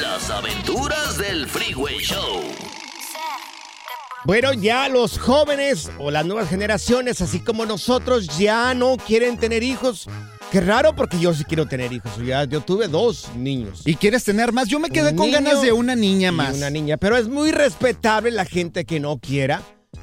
Las 0.00 0.30
aventuras 0.30 1.16
del 1.16 1.46
Freeway 1.46 1.98
Show. 2.00 2.42
Bueno, 4.28 4.52
ya 4.52 4.90
los 4.90 5.18
jóvenes 5.18 5.90
o 5.98 6.10
las 6.10 6.26
nuevas 6.26 6.50
generaciones, 6.50 7.22
así 7.22 7.40
como 7.40 7.64
nosotros, 7.64 8.36
ya 8.36 8.74
no 8.74 8.98
quieren 8.98 9.38
tener 9.38 9.62
hijos. 9.62 10.06
Qué 10.52 10.60
raro 10.60 10.94
porque 10.94 11.18
yo 11.18 11.32
sí 11.32 11.44
quiero 11.44 11.66
tener 11.66 11.94
hijos. 11.94 12.12
Ya, 12.22 12.44
yo 12.44 12.60
tuve 12.60 12.88
dos 12.88 13.30
niños. 13.34 13.80
¿Y 13.86 13.94
quieres 13.94 14.24
tener 14.24 14.52
más? 14.52 14.68
Yo 14.68 14.80
me 14.80 14.90
quedé 14.90 15.12
Un 15.12 15.16
con 15.16 15.26
niño 15.28 15.40
ganas 15.40 15.62
de 15.62 15.72
una 15.72 15.96
niña 15.96 16.28
y 16.28 16.32
más. 16.32 16.54
Una 16.54 16.68
niña, 16.68 16.98
pero 16.98 17.16
es 17.16 17.26
muy 17.26 17.52
respetable 17.52 18.30
la 18.30 18.44
gente 18.44 18.84
que 18.84 19.00
no 19.00 19.18
quiera. 19.18 19.62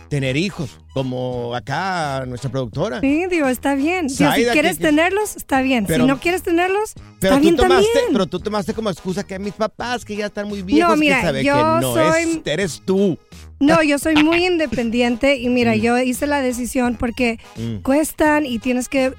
Tener 0.09 0.37
hijos, 0.37 0.79
como 0.93 1.55
acá 1.55 2.25
nuestra 2.27 2.49
productora. 2.51 2.99
Sí, 3.01 3.25
digo, 3.29 3.47
está 3.47 3.75
bien. 3.75 4.07
Digo, 4.07 4.31
si 4.33 4.43
quieres 4.45 4.73
que- 4.77 4.77
que- 4.79 4.87
tenerlos, 4.87 5.35
está 5.35 5.61
bien. 5.61 5.85
Pero- 5.85 6.03
si 6.03 6.07
no 6.07 6.19
quieres 6.19 6.43
tenerlos, 6.43 6.93
Pero 6.93 7.05
está 7.19 7.35
tú, 7.35 7.41
bien 7.41 7.55
tomaste, 7.55 7.85
también. 7.93 8.13
pero 8.13 8.27
tú 8.27 8.39
tomaste 8.39 8.73
como 8.73 8.89
excusa 8.89 9.23
que 9.25 9.39
mis 9.39 9.53
papás, 9.53 10.05
que 10.05 10.15
ya 10.15 10.27
están 10.27 10.47
muy 10.47 10.61
viejos, 10.61 10.89
No, 10.91 10.97
mira, 10.97 11.19
que 11.21 11.25
sabe 11.25 11.43
yo 11.43 11.53
que 11.55 11.61
no 11.85 11.93
soy- 11.93 12.23
es, 12.23 12.39
eres 12.45 12.81
tú. 12.85 13.17
No, 13.59 13.81
yo 13.83 13.97
soy 13.99 14.15
muy 14.23 14.45
independiente 14.45 15.37
y 15.37 15.49
mira, 15.49 15.75
yo 15.75 15.97
hice 15.97 16.27
la 16.27 16.41
decisión 16.41 16.95
porque 16.99 17.39
Mm. 17.55 17.77
cuestan 17.77 18.45
y 18.45 18.59
tienes 18.59 18.89
que 18.89 19.13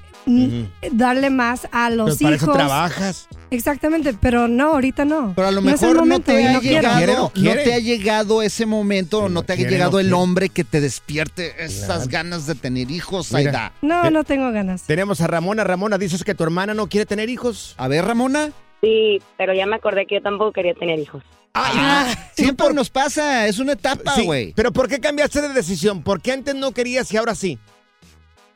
darle 0.91 1.29
más 1.29 1.67
a 1.71 1.89
los 1.89 2.09
Pues 2.09 2.21
para 2.21 2.35
hijos. 2.35 2.47
eso 2.49 2.53
trabajas. 2.57 3.27
Exactamente, 3.49 4.13
pero 4.19 4.47
no, 4.47 4.73
ahorita 4.73 5.05
no. 5.05 5.33
Pero 5.35 5.47
a 5.47 5.51
lo 5.51 5.61
mejor 5.61 5.93
no 5.95 6.01
momento 6.01 6.31
te 6.33 6.45
ha 6.47 6.53
no 6.53 6.61
llegado, 6.61 7.31
quiere, 7.33 7.55
no 7.57 7.63
te 7.63 7.73
ha 7.73 7.79
llegado 7.79 8.41
ese 8.41 8.65
momento, 8.65 9.29
no 9.29 9.43
te 9.43 9.53
ha 9.53 9.55
quiere, 9.55 9.71
llegado 9.71 9.93
no 9.93 9.99
el 9.99 10.13
hombre 10.13 10.49
que 10.49 10.63
te 10.63 10.81
despierte 10.81 11.63
esas 11.63 12.07
ganas 12.09 12.45
de 12.45 12.55
tener 12.55 12.91
hijos, 12.91 13.31
Mira. 13.31 13.49
Aida. 13.49 13.73
No, 13.81 14.09
no 14.11 14.23
tengo 14.23 14.51
ganas. 14.51 14.83
Tenemos 14.83 15.21
a 15.21 15.27
Ramona. 15.27 15.63
Ramona, 15.63 15.97
dices 15.97 16.23
que 16.23 16.35
tu 16.35 16.43
hermana 16.43 16.73
no 16.73 16.87
quiere 16.87 17.05
tener 17.05 17.29
hijos. 17.29 17.73
A 17.77 17.87
ver, 17.87 18.03
Ramona. 18.05 18.51
Sí, 18.81 19.19
pero 19.37 19.53
ya 19.53 19.65
me 19.65 19.77
acordé 19.77 20.05
que 20.05 20.15
yo 20.15 20.21
tampoco 20.21 20.51
quería 20.51 20.73
tener 20.73 20.99
hijos. 20.99 21.23
Ah, 21.53 22.05
siempre 22.35 22.71
nos 22.73 22.91
pasa, 22.91 23.47
es 23.47 23.57
una 23.57 23.71
etapa, 23.71 24.13
Sí, 24.13 24.25
güey. 24.25 24.53
pero 24.55 24.71
¿por 24.71 24.87
qué 24.87 24.99
cambiaste 24.99 25.41
de 25.41 25.49
decisión? 25.49 26.03
¿Por 26.03 26.21
qué 26.21 26.33
antes 26.33 26.53
no 26.53 26.71
querías 26.71 27.11
y 27.11 27.17
ahora 27.17 27.33
sí? 27.33 27.57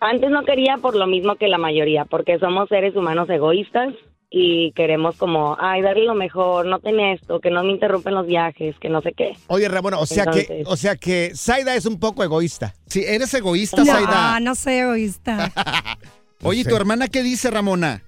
Antes 0.01 0.31
no 0.31 0.43
quería 0.43 0.77
por 0.77 0.95
lo 0.95 1.05
mismo 1.05 1.35
que 1.35 1.47
la 1.47 1.59
mayoría, 1.59 2.05
porque 2.05 2.39
somos 2.39 2.67
seres 2.69 2.95
humanos 2.95 3.29
egoístas 3.29 3.93
y 4.31 4.71
queremos 4.71 5.15
como, 5.15 5.55
ay, 5.59 5.83
darle 5.83 6.05
lo 6.05 6.15
mejor, 6.15 6.65
no 6.65 6.79
ten 6.79 6.99
esto, 6.99 7.39
que 7.39 7.51
no 7.51 7.63
me 7.63 7.71
interrumpen 7.71 8.15
los 8.15 8.25
viajes, 8.25 8.75
que 8.79 8.89
no 8.89 9.01
sé 9.01 9.13
qué. 9.13 9.33
Oye, 9.45 9.67
Ramona, 9.69 9.99
o 9.99 10.07
sea 10.07 10.25
que, 10.25 10.63
o 10.65 10.75
sea 10.75 10.95
que 10.95 11.33
Zaida 11.35 11.75
es 11.75 11.85
un 11.85 11.99
poco 11.99 12.23
egoísta. 12.23 12.73
Sí, 12.87 13.03
eres 13.05 13.31
egoísta, 13.35 13.83
No, 13.83 13.85
Zaida. 13.85 14.39
no 14.39 14.55
soy 14.55 14.73
egoísta. 14.73 15.51
Oye, 16.43 16.61
¿y 16.61 16.63
¿tu 16.63 16.75
hermana 16.75 17.07
qué 17.07 17.21
dice, 17.21 17.51
Ramona? 17.51 18.01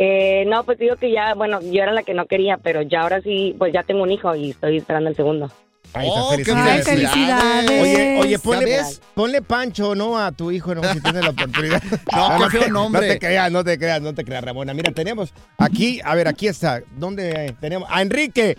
Eh, 0.00 0.46
no, 0.48 0.64
pues 0.64 0.78
digo 0.80 0.96
que 0.96 1.12
ya, 1.12 1.34
bueno, 1.34 1.60
yo 1.60 1.80
era 1.82 1.92
la 1.92 2.02
que 2.02 2.14
no 2.14 2.26
quería, 2.26 2.56
pero 2.56 2.82
ya 2.82 3.02
ahora 3.02 3.20
sí, 3.20 3.54
pues 3.56 3.72
ya 3.72 3.84
tengo 3.84 4.02
un 4.02 4.10
hijo 4.10 4.34
y 4.34 4.50
estoy 4.50 4.78
esperando 4.78 5.10
el 5.10 5.16
segundo. 5.16 5.48
Ahí 5.94 6.08
Oh, 6.12 6.32
está, 6.34 6.44
qué 6.44 6.52
Ay, 6.60 6.82
felicidades. 6.82 7.70
Oye, 7.82 8.18
oye, 8.20 8.38
ponle, 8.38 8.78
ponle 9.14 9.42
Pancho, 9.42 9.94
¿no? 9.94 10.18
A 10.18 10.30
tu 10.32 10.50
hijo, 10.50 10.74
¿no? 10.74 10.82
Si 10.92 11.00
tienes 11.00 11.24
la 11.24 11.30
oportunidad. 11.30 11.82
No, 12.14 12.38
qué 12.44 12.50
feo 12.50 12.62
te- 12.64 12.70
nombre. 12.70 13.06
No 13.08 13.12
te 13.14 13.18
creas, 13.18 13.52
no 13.52 13.64
te 13.64 13.78
creas, 13.78 14.02
no 14.02 14.14
te 14.14 14.24
creas, 14.24 14.44
Ramona. 14.44 14.74
Mira, 14.74 14.92
tenemos 14.92 15.32
aquí, 15.56 16.00
a 16.04 16.14
ver, 16.14 16.28
aquí 16.28 16.46
está. 16.48 16.82
¿Dónde 16.96 17.54
tenemos? 17.60 17.88
A 17.90 18.02
Enrique. 18.02 18.58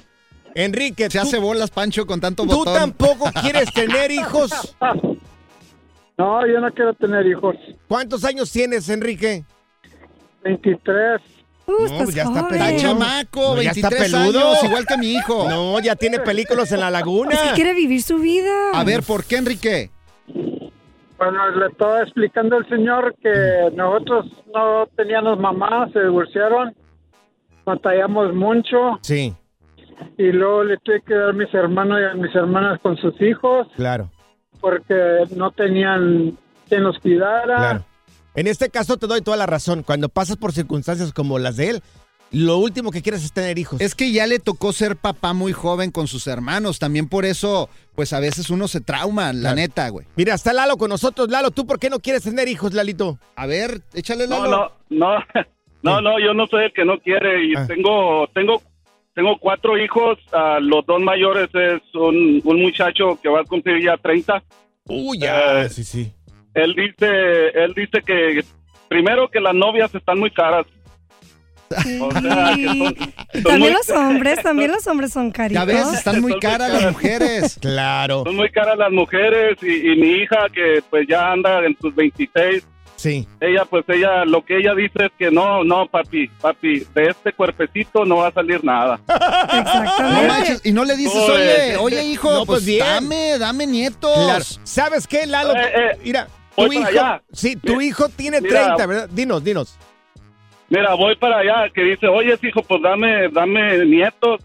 Enrique, 0.55 1.03
Se 1.11 1.19
tú, 1.19 1.25
hace 1.27 1.37
bolas, 1.37 1.69
Pancho, 1.69 2.05
con 2.07 2.19
tanto 2.19 2.43
tú 2.43 2.49
botón. 2.49 2.73
tampoco 2.73 3.31
quieres 3.41 3.71
tener 3.73 4.09
hijos. 4.11 4.75
No, 6.17 6.45
yo 6.47 6.59
no 6.59 6.69
quiero 6.73 6.93
tener 6.95 7.25
hijos. 7.27 7.55
¿Cuántos 7.87 8.25
años 8.25 8.51
tienes, 8.51 8.89
Enrique? 8.89 9.43
23. 10.43 11.21
Uh, 11.69 11.87
No, 11.87 11.97
pues 12.03 12.15
ya 12.15 12.23
está 12.23 12.41
joven. 12.41 12.55
Está 12.61 12.65
peludo. 12.65 12.81
chamaco, 12.81 13.55
No, 13.55 13.61
ya 13.61 13.71
está 13.71 13.89
23 13.89 14.11
peludo. 14.11 14.39
años, 14.47 14.63
igual 14.63 14.85
que 14.85 14.97
mi 14.97 15.13
hijo. 15.13 15.49
No, 15.49 15.79
ya 15.79 15.95
tiene 15.95 16.19
películas 16.19 16.71
en 16.71 16.79
la 16.79 16.89
laguna. 16.89 17.31
Es 17.33 17.39
que 17.41 17.51
quiere 17.53 17.73
vivir 17.73 18.01
su 18.01 18.17
vida. 18.17 18.71
A 18.73 18.83
ver, 18.83 19.03
¿por 19.03 19.23
qué, 19.25 19.37
Enrique? 19.37 19.91
Bueno, 21.17 21.49
le 21.51 21.67
estaba 21.67 22.01
explicando 22.01 22.55
al 22.55 22.67
señor 22.69 23.13
que 23.21 23.69
nosotros 23.75 24.25
no 24.53 24.87
teníamos 24.95 25.37
mamá, 25.37 25.89
se 25.91 25.99
divorciaron, 25.99 26.73
batallamos 27.65 28.33
mucho 28.33 28.99
Sí, 29.01 29.33
y 30.17 30.31
luego 30.31 30.63
le 30.63 30.77
tuve 30.77 31.01
que 31.01 31.13
dar 31.13 31.29
a 31.31 31.33
mis 31.33 31.53
hermanos 31.53 31.99
y 31.99 32.05
a 32.05 32.13
mis 32.13 32.33
hermanas 32.33 32.79
con 32.81 32.95
sus 32.97 33.19
hijos 33.21 33.67
claro, 33.75 34.09
porque 34.61 35.25
no 35.35 35.51
tenían 35.51 36.37
quien 36.69 36.83
los 36.83 36.97
cuidara. 36.99 37.55
claro. 37.57 37.85
En 38.35 38.47
este 38.47 38.69
caso 38.69 38.97
te 38.97 39.07
doy 39.07 39.21
toda 39.21 39.37
la 39.37 39.45
razón. 39.45 39.83
Cuando 39.83 40.09
pasas 40.09 40.37
por 40.37 40.53
circunstancias 40.53 41.11
como 41.13 41.39
las 41.39 41.57
de 41.57 41.69
él, 41.71 41.81
lo 42.31 42.57
último 42.57 42.91
que 42.91 43.01
quieres 43.01 43.23
es 43.23 43.33
tener 43.33 43.57
hijos. 43.57 43.81
Es 43.81 43.95
que 43.95 44.11
ya 44.11 44.27
le 44.27 44.37
tocó 44.39 44.71
ser 44.71 44.95
papá 44.95 45.33
muy 45.33 45.51
joven 45.51 45.89
con 45.91 46.07
sus 46.07 46.27
hermanos. 46.27 46.77
También 46.77 47.09
por 47.09 47.25
eso, 47.25 47.69
pues 47.95 48.13
a 48.13 48.19
veces 48.19 48.49
uno 48.51 48.67
se 48.67 48.81
trauma, 48.81 49.33
la 49.33 49.39
Claro. 49.41 49.55
neta, 49.55 49.89
güey. 49.89 50.05
Mira, 50.15 50.35
está 50.35 50.53
Lalo 50.53 50.77
con 50.77 50.89
nosotros. 50.89 51.29
Lalo, 51.29 51.49
¿tú 51.51 51.65
por 51.65 51.79
qué 51.79 51.89
no 51.89 51.99
quieres 51.99 52.23
tener 52.23 52.47
hijos, 52.47 52.73
Lalito? 52.73 53.17
A 53.35 53.47
ver, 53.47 53.81
échale 53.93 54.27
No, 54.27 54.43
Lalo. 54.45 54.71
no, 54.89 54.97
no, 55.09 55.19
no, 55.81 56.01
no, 56.01 56.19
yo 56.19 56.33
no 56.35 56.45
soy 56.45 56.65
el 56.65 56.73
que 56.73 56.85
no 56.85 56.99
quiere 56.99 57.45
y 57.47 57.55
Ah. 57.55 57.65
tengo, 57.67 58.27
tengo, 58.35 58.61
tengo 59.15 59.37
cuatro 59.39 59.75
hijos. 59.83 60.19
los 60.61 60.85
dos 60.85 61.01
mayores 61.01 61.49
es 61.55 61.81
un, 61.95 62.41
un 62.43 62.61
muchacho 62.61 63.19
que 63.23 63.27
va 63.29 63.41
a 63.41 63.43
cumplir 63.45 63.83
ya 63.83 63.97
30. 63.97 64.43
Uy, 64.85 65.19
ya, 65.19 65.63
Eh, 65.63 65.69
sí, 65.69 65.83
sí. 65.83 66.11
Él 66.53 66.73
dice, 66.75 67.47
él 67.53 67.73
dice 67.75 68.01
que 68.05 68.43
primero 68.87 69.29
que 69.29 69.39
las 69.39 69.53
novias 69.53 69.93
están 69.93 70.19
muy 70.19 70.31
caras. 70.31 70.65
O 72.01 72.11
sea, 72.11 72.55
que 72.55 72.65
son- 72.65 72.77
son 72.77 73.43
También 73.43 73.59
muy- 73.59 73.69
los 73.71 73.89
hombres, 73.91 74.41
también 74.41 74.71
los 74.71 74.87
hombres 74.87 75.13
son 75.13 75.27
Ya 75.27 75.33
caritos. 75.33 75.67
ves, 75.67 75.93
están 75.93 76.19
muy 76.21 76.39
caras 76.39 76.71
las 76.73 76.91
mujeres. 76.93 77.57
Claro, 77.61 78.23
Son 78.25 78.35
muy 78.35 78.49
caras 78.49 78.77
las 78.77 78.91
mujeres 78.91 79.57
y, 79.61 79.91
y 79.91 79.95
mi 79.95 80.07
hija 80.23 80.47
que 80.51 80.81
pues 80.89 81.05
ya 81.07 81.31
anda 81.31 81.63
en 81.65 81.77
sus 81.79 81.93
26, 81.93 82.65
sí. 82.95 83.27
ella 83.39 83.65
pues 83.69 83.85
ella 83.89 84.25
lo 84.25 84.43
que 84.43 84.57
ella 84.57 84.73
dice 84.73 85.05
es 85.05 85.11
que 85.19 85.29
no, 85.29 85.63
no 85.63 85.85
papi, 85.87 86.27
papi, 86.41 86.79
de 86.95 87.05
este 87.09 87.33
cuerpecito 87.33 88.03
no 88.03 88.17
va 88.17 88.29
a 88.29 88.31
salir 88.31 88.63
nada. 88.63 88.99
No 89.07 89.13
Exactamente. 89.59 90.27
manches, 90.27 90.61
y 90.65 90.71
no 90.71 90.83
le 90.85 90.95
dices, 90.95 91.13
No, 91.27 91.33
oye, 91.35 91.73
eh, 91.73 91.77
oye, 91.77 92.03
hijo, 92.03 92.31
no, 92.33 92.45
pues 92.47 92.63
pues, 92.65 92.79
dame, 92.79 93.37
dame 93.37 93.67
nietos. 93.67 94.11
Claro. 94.25 94.43
¿Sabes 94.63 95.05
qué, 95.05 95.27
Lalo? 95.27 95.55
Eh, 95.55 95.59
eh, 95.75 95.97
Mira, 96.03 96.27
tu 96.67 96.73
hijo, 96.73 96.85
allá. 96.85 97.21
sí, 97.31 97.55
tu 97.55 97.81
hijo 97.81 98.09
tiene 98.09 98.41
mira. 98.41 98.65
30, 98.77 98.85
¿verdad? 98.85 99.09
Dinos, 99.11 99.43
dinos. 99.43 99.77
Mira, 100.69 100.93
voy 100.93 101.15
para 101.15 101.39
allá, 101.39 101.69
que 101.73 101.81
dice, 101.83 102.07
oye, 102.07 102.37
hijo, 102.43 102.61
pues 102.63 102.81
dame, 102.81 103.27
dame 103.29 103.85
nietos. 103.85 104.41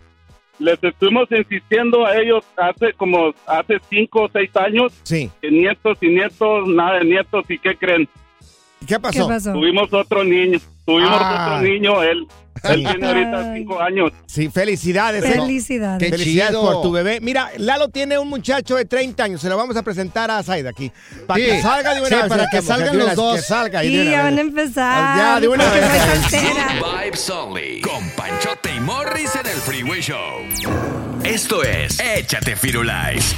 Les 0.59 0.83
estuvimos 0.83 1.29
insistiendo 1.33 2.07
a 2.07 2.16
ellos 2.16 2.44
hace 2.57 2.92
como, 2.94 3.35
hace 3.46 3.79
cinco 3.90 4.22
o 4.22 4.29
seis 4.33 4.50
años, 4.57 4.92
Sí. 5.03 5.29
que 5.42 5.50
nietos 5.50 5.98
y 6.00 6.09
nietos, 6.09 6.68
nada 6.68 7.00
de 7.00 7.05
nietos, 7.07 7.44
¿y 7.48 7.59
qué 7.59 7.77
creen? 7.77 8.09
¿Qué 8.87 8.94
¿Qué 8.94 9.01
pasó? 9.01 9.53
Tuvimos 9.53 9.92
otro 9.92 10.25
niño, 10.25 10.59
tuvimos 10.85 11.11
Ah. 11.20 11.55
otro 11.57 11.68
niño, 11.68 12.03
él, 12.03 12.27
él 12.64 12.87
tiene 12.90 13.07
ahorita 13.07 13.55
cinco 13.55 13.81
años. 13.81 14.12
Sí, 14.27 14.49
felicidades. 14.51 15.25
¿eh? 15.25 15.33
Felicidades. 15.33 16.03
Qué 16.03 16.11
Felicidades 16.11 16.51
chido. 16.51 16.62
por 16.73 16.83
tu 16.83 16.92
bebé. 16.92 17.20
Mira, 17.20 17.51
Lalo 17.59 17.88
tiene 17.88 18.18
un 18.18 18.29
muchacho 18.29 18.77
de 18.77 18.85
30 18.85 19.25
años. 19.25 19.40
Se 19.40 19.49
lo 19.49 19.57
vamos 19.57 19.77
a 19.77 19.83
presentar 19.83 20.31
a 20.31 20.42
Zaida 20.42 20.70
aquí. 20.70 20.90
Para 21.27 21.40
Sí. 21.40 21.47
que 21.51 21.62
salga 21.62 21.94
de 21.94 22.01
una 22.01 22.09
Sí, 22.09 22.14
vez. 22.14 22.25
para 22.27 22.47
que 22.51 22.59
estamos, 22.59 22.81
salgan 22.85 22.99
los 22.99 23.14
dos. 23.14 23.37
Que 23.37 23.42
salga 23.42 23.85
y 23.85 23.88
Sí, 23.88 24.01
una 24.01 24.11
ya 24.11 24.23
van 24.23 24.38
a 24.38 24.40
empezar. 24.40 25.16
Ya, 25.18 25.40
de 25.40 25.49
una 25.49 25.64
vez. 25.70 25.85
Vibes 27.05 27.31
Only. 27.31 27.81
Con 27.81 28.09
Panchote 28.16 28.70
y 28.77 28.81
Morris 28.81 29.35
en 29.37 29.47
el 29.47 29.57
Freeway 29.57 30.01
Show. 30.01 30.42
Esto 31.25 31.62
es 31.62 31.99
Échate 32.01 32.55
Firulais. 32.57 33.35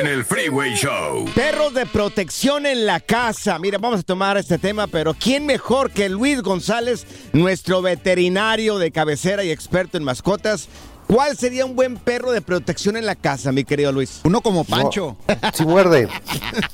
En 0.00 0.06
el 0.06 0.24
Freeway 0.24 0.74
Show. 0.74 1.26
Perros 1.34 1.74
de 1.74 1.84
protección 1.86 2.64
en 2.66 2.86
la 2.86 3.00
casa. 3.00 3.58
Mira, 3.58 3.76
vamos 3.78 4.00
a 4.00 4.02
tomar 4.02 4.36
este 4.38 4.56
tema, 4.58 4.86
pero 4.86 5.12
¿quién 5.14 5.44
mejor 5.44 5.90
que 5.90 6.08
Luis 6.08 6.40
González, 6.40 7.06
nuestro 7.32 7.82
veterinario 7.82 8.78
de 8.78 8.90
cabecera 8.90 9.44
y 9.44 9.50
experto 9.50 9.98
en 9.98 10.04
mascotas? 10.04 10.68
¿Cuál 11.08 11.36
sería 11.36 11.66
un 11.66 11.76
buen 11.76 11.96
perro 11.98 12.32
de 12.32 12.40
protección 12.40 12.96
en 12.96 13.04
la 13.04 13.16
casa, 13.16 13.52
mi 13.52 13.64
querido 13.64 13.92
Luis? 13.92 14.20
Uno 14.24 14.40
como 14.40 14.64
Pancho. 14.64 15.16
Si 15.52 15.66
muerde. 15.66 16.08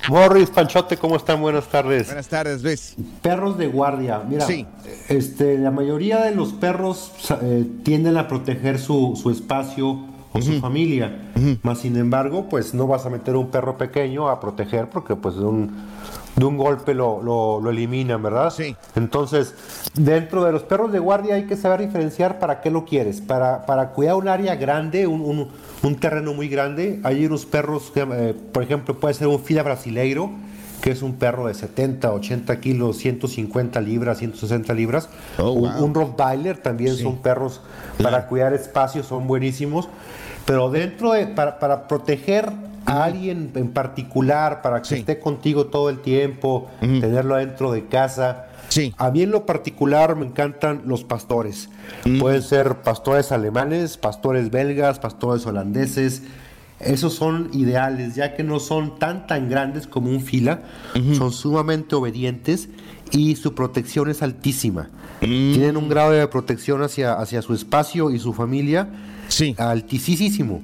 Morris, 0.08 0.50
Panchote, 0.50 0.96
¿cómo 0.96 1.16
están? 1.16 1.40
Buenas 1.40 1.66
tardes. 1.68 2.06
Buenas 2.06 2.28
tardes, 2.28 2.62
Luis. 2.62 2.94
Perros 3.22 3.58
de 3.58 3.66
guardia. 3.66 4.20
Mira, 4.28 4.46
Sí. 4.46 4.64
este, 5.08 5.58
la 5.58 5.72
mayoría 5.72 6.18
de 6.24 6.34
los 6.36 6.52
perros 6.52 7.10
eh, 7.42 7.64
tienden 7.82 8.16
a 8.16 8.28
proteger 8.28 8.78
su, 8.78 9.18
su 9.20 9.30
espacio 9.30 10.04
o 10.38 10.42
su 10.42 10.60
familia. 10.60 11.30
Más 11.62 11.78
sin 11.78 11.96
embargo, 11.96 12.46
pues 12.48 12.74
no 12.74 12.86
vas 12.86 13.04
a 13.06 13.10
meter 13.10 13.36
un 13.36 13.48
perro 13.50 13.76
pequeño 13.76 14.28
a 14.28 14.40
proteger 14.40 14.88
porque 14.90 15.16
pues 15.16 15.34
de 15.36 15.44
un, 15.44 15.70
de 16.36 16.44
un 16.44 16.56
golpe 16.56 16.94
lo, 16.94 17.22
lo, 17.22 17.60
lo 17.60 17.70
eliminan, 17.70 18.22
¿verdad? 18.22 18.50
Sí. 18.50 18.74
Entonces, 18.96 19.54
dentro 19.94 20.44
de 20.44 20.52
los 20.52 20.62
perros 20.62 20.92
de 20.92 20.98
guardia 20.98 21.34
hay 21.36 21.44
que 21.46 21.56
saber 21.56 21.80
diferenciar 21.80 22.38
para 22.38 22.60
qué 22.60 22.70
lo 22.70 22.84
quieres. 22.84 23.20
Para, 23.20 23.66
para 23.66 23.90
cuidar 23.90 24.14
un 24.16 24.28
área 24.28 24.54
grande, 24.56 25.06
un, 25.06 25.20
un- 25.20 25.48
un 25.82 25.94
terreno 25.96 26.34
muy 26.34 26.48
grande, 26.48 27.00
hay 27.04 27.24
unos 27.26 27.46
perros 27.46 27.90
que, 27.94 28.00
eh, 28.10 28.34
por 28.52 28.62
ejemplo, 28.64 28.98
puede 28.98 29.14
ser 29.14 29.28
un 29.28 29.38
fila 29.38 29.62
brasileiro, 29.62 30.30
que 30.82 30.90
es 30.92 31.02
un 31.02 31.14
perro 31.14 31.46
de 31.48 31.54
70, 31.54 32.12
80 32.12 32.60
kilos, 32.60 32.96
150 32.98 33.80
libras, 33.80 34.18
160 34.18 34.74
libras. 34.74 35.08
Oh, 35.38 35.50
un, 35.50 35.72
wow. 35.72 35.84
un 35.84 35.94
Rottweiler 35.94 36.58
también 36.58 36.94
Sí. 36.96 37.02
son 37.02 37.18
perros 37.18 37.60
para 38.02 38.26
cuidar 38.26 38.54
espacios, 38.54 39.06
son 39.06 39.26
buenísimos. 39.26 39.88
Pero 40.48 40.70
dentro 40.70 41.12
de, 41.12 41.26
para, 41.28 41.58
para 41.60 41.86
proteger 41.86 42.50
a 42.86 43.04
alguien 43.04 43.50
en 43.54 43.68
particular, 43.70 44.62
para 44.62 44.80
que 44.80 44.88
Sí. 44.88 44.94
esté 44.96 45.20
contigo 45.20 45.66
todo 45.66 45.90
el 45.90 45.98
tiempo, 46.00 46.68
tenerlo 46.80 47.36
dentro 47.36 47.70
de 47.70 47.84
casa. 47.86 48.46
Sí. 48.70 48.94
A 48.96 49.10
mí 49.10 49.22
en 49.22 49.30
lo 49.30 49.44
particular 49.44 50.16
me 50.16 50.24
encantan 50.26 50.82
los 50.86 51.04
pastores. 51.04 51.68
Pueden 52.18 52.42
ser 52.42 52.76
pastores 52.76 53.30
alemanes, 53.30 53.98
pastores 53.98 54.50
belgas, 54.50 54.98
pastores 54.98 55.44
holandeses. 55.46 56.22
esos 56.80 57.12
son 57.12 57.50
ideales, 57.52 58.14
ya 58.14 58.34
que 58.36 58.44
no 58.44 58.60
son 58.60 58.98
tan 59.00 59.26
tan 59.26 59.50
grandes 59.50 59.86
como 59.88 60.10
un 60.10 60.20
fila, 60.22 60.60
son 61.16 61.32
sumamente 61.32 61.94
obedientes 61.96 62.68
y 63.10 63.34
su 63.36 63.54
protección 63.54 64.08
es 64.08 64.22
altísima. 64.22 64.88
Tienen 65.20 65.76
un 65.76 65.88
grado 65.88 66.12
de 66.12 66.26
protección 66.28 66.82
hacia, 66.82 67.14
hacia 67.14 67.42
su 67.42 67.52
espacio 67.52 68.10
y 68.12 68.18
su 68.20 68.32
familia 68.32 68.86
altísimo. 69.58 70.62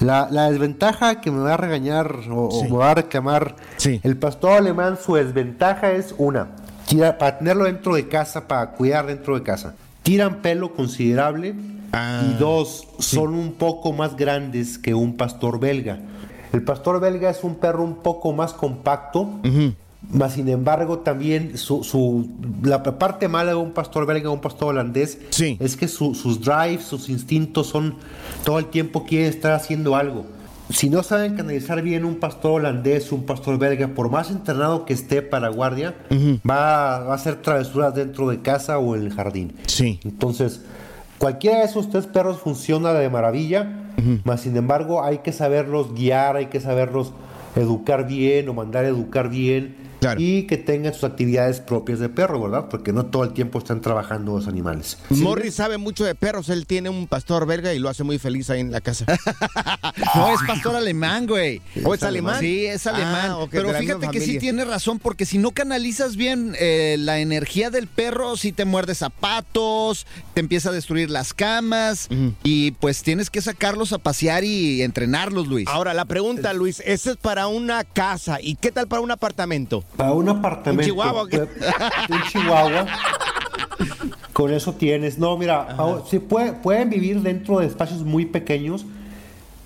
La, 0.00 0.28
la 0.30 0.50
desventaja 0.50 1.20
que 1.20 1.30
me 1.30 1.40
va 1.40 1.54
a 1.54 1.56
regañar 1.56 2.12
o, 2.30 2.48
o 2.48 2.64
me 2.64 2.76
va 2.76 2.90
a 2.90 2.94
reclamar 2.94 3.54
el 4.02 4.16
pastor 4.16 4.52
alemán, 4.52 4.98
su 5.04 5.14
desventaja 5.14 5.92
es 5.92 6.14
una, 6.18 6.48
tira- 6.88 7.18
para 7.18 7.38
tenerlo 7.38 7.64
dentro 7.64 7.94
de 7.94 8.08
casa, 8.08 8.48
para 8.48 8.70
cuidar 8.72 9.06
dentro 9.06 9.34
de 9.36 9.42
casa. 9.44 9.74
Tiran 10.02 10.42
pelo 10.42 10.74
considerable 10.74 11.54
y 12.30 12.38
dos, 12.38 12.88
son 12.98 13.34
un 13.34 13.52
poco 13.52 13.92
más 13.92 14.16
grandes 14.16 14.78
que 14.78 14.94
un 14.94 15.16
pastor 15.16 15.60
belga. 15.60 15.98
El 16.52 16.62
pastor 16.64 17.00
belga 17.00 17.30
es 17.30 17.44
un 17.44 17.54
perro 17.56 17.84
un 17.84 17.96
poco 18.02 18.32
más 18.32 18.52
compacto, 18.54 19.28
más 20.10 20.34
sin 20.34 20.48
embargo 20.48 20.98
también 20.98 21.56
su, 21.56 21.84
su- 21.84 22.28
la 22.62 22.82
parte 22.82 23.28
mala 23.28 23.50
de 23.52 23.56
un 23.56 23.72
pastor 23.72 24.04
belga 24.06 24.28
o 24.30 24.32
un 24.32 24.40
pastor 24.40 24.68
holandés 24.70 25.18
es 25.60 25.76
que 25.76 25.88
su- 25.88 26.14
sus 26.14 26.40
drives, 26.40 26.84
sus 26.84 27.08
instintos 27.08 27.68
son 27.68 27.94
todo 28.44 28.58
el 28.58 28.66
tiempo 28.66 29.04
quieren 29.04 29.28
estar 29.28 29.52
haciendo 29.52 29.96
algo. 29.96 30.26
Si 30.70 30.88
no 30.88 31.02
saben 31.02 31.34
canalizar 31.36 31.82
bien 31.82 32.04
un 32.04 32.16
pastor 32.16 32.52
holandés, 32.60 33.12
un 33.12 33.24
pastor 33.24 33.58
belga, 33.58 33.88
por 33.88 34.10
más 34.10 34.30
entrenado 34.30 34.84
que 34.86 34.94
esté 34.94 35.20
para 35.20 35.48
guardia, 35.48 35.94
va, 36.48 37.00
va 37.00 37.12
a 37.12 37.14
hacer 37.14 37.36
travesuras 37.42 37.94
dentro 37.94 38.28
de 38.28 38.40
casa 38.40 38.78
o 38.78 38.94
en 38.96 39.02
el 39.02 39.12
jardín. 39.12 39.54
Sí. 39.66 40.00
Entonces, 40.04 40.62
cualquiera 41.18 41.58
de 41.58 41.64
esos 41.64 41.90
tres 41.90 42.06
perros 42.06 42.38
funciona 42.38 42.92
de 42.94 43.08
maravilla, 43.10 43.80
más 44.24 44.40
sin 44.42 44.56
embargo 44.56 45.04
hay 45.04 45.18
que 45.18 45.32
saberlos 45.32 45.94
guiar, 45.94 46.36
hay 46.36 46.46
que 46.46 46.60
saberlos 46.60 47.12
educar 47.54 48.06
bien 48.06 48.48
o 48.48 48.54
mandar 48.54 48.84
a 48.86 48.88
educar 48.88 49.28
bien 49.28 49.76
y 50.18 50.44
que 50.44 50.56
tengan 50.56 50.94
sus 50.94 51.04
actividades 51.04 51.60
propias 51.60 51.98
de 51.98 52.08
perro, 52.08 52.42
¿verdad? 52.42 52.68
Porque 52.68 52.92
no 52.92 53.06
todo 53.06 53.24
el 53.24 53.32
tiempo 53.32 53.58
están 53.58 53.80
trabajando 53.80 54.36
los 54.36 54.48
animales. 54.48 54.98
Morris 55.10 55.54
sabe 55.54 55.78
mucho 55.78 56.04
de 56.04 56.14
perros. 56.14 56.48
Él 56.48 56.66
tiene 56.66 56.88
un 56.88 57.06
pastor 57.06 57.46
belga 57.46 57.72
y 57.74 57.78
lo 57.78 57.88
hace 57.88 58.04
muy 58.04 58.18
feliz 58.18 58.50
ahí 58.50 58.60
en 58.60 58.70
la 58.72 58.80
casa. 58.80 59.06
No, 60.14 60.32
es 60.32 60.40
pastor 60.46 60.76
alemán, 60.76 61.26
güey. 61.26 61.60
¿O 61.84 61.94
es 61.94 62.02
alemán? 62.02 62.40
Sí, 62.40 62.66
es 62.66 62.86
alemán. 62.86 63.30
Ah, 63.32 63.46
Pero 63.50 63.72
fíjate 63.74 64.08
que 64.08 64.20
sí 64.20 64.38
tiene 64.38 64.64
razón, 64.64 64.98
porque 64.98 65.26
si 65.26 65.38
no 65.38 65.50
canalizas 65.52 66.16
bien 66.16 66.54
eh, 66.58 66.96
la 66.98 67.18
energía 67.20 67.70
del 67.70 67.86
perro, 67.86 68.36
sí 68.36 68.52
te 68.52 68.64
muerde 68.64 68.94
zapatos, 68.94 70.06
te 70.34 70.40
empieza 70.40 70.70
a 70.70 70.72
destruir 70.72 71.10
las 71.10 71.34
camas, 71.34 72.08
y 72.42 72.72
pues 72.72 73.02
tienes 73.02 73.30
que 73.30 73.40
sacarlos 73.40 73.92
a 73.92 73.98
pasear 73.98 74.44
y 74.44 74.82
entrenarlos, 74.82 75.48
Luis. 75.48 75.68
Ahora, 75.68 75.94
la 75.94 76.04
pregunta, 76.04 76.52
Luis, 76.52 76.80
¿ese 76.84 77.12
es 77.12 77.16
para 77.16 77.46
una 77.46 77.84
casa? 77.84 78.38
¿Y 78.40 78.56
qué 78.56 78.72
tal 78.72 78.88
para 78.88 79.02
un 79.02 79.10
apartamento? 79.10 79.84
Para 79.96 80.12
un 80.12 80.28
apartamento. 80.28 80.82
¿Un 80.82 80.86
chihuahua 81.00 81.28
qué? 81.28 81.40
Un 82.12 82.22
chihuahua. 82.30 82.86
Con 84.32 84.52
eso 84.52 84.72
tienes. 84.74 85.18
No, 85.18 85.36
mira, 85.36 85.74
ahora, 85.76 86.02
sí 86.08 86.18
puede- 86.18 86.52
pueden 86.54 86.88
vivir 86.90 87.20
dentro 87.20 87.58
de 87.58 87.66
espacios 87.66 88.02
muy 88.02 88.24
pequeños, 88.26 88.86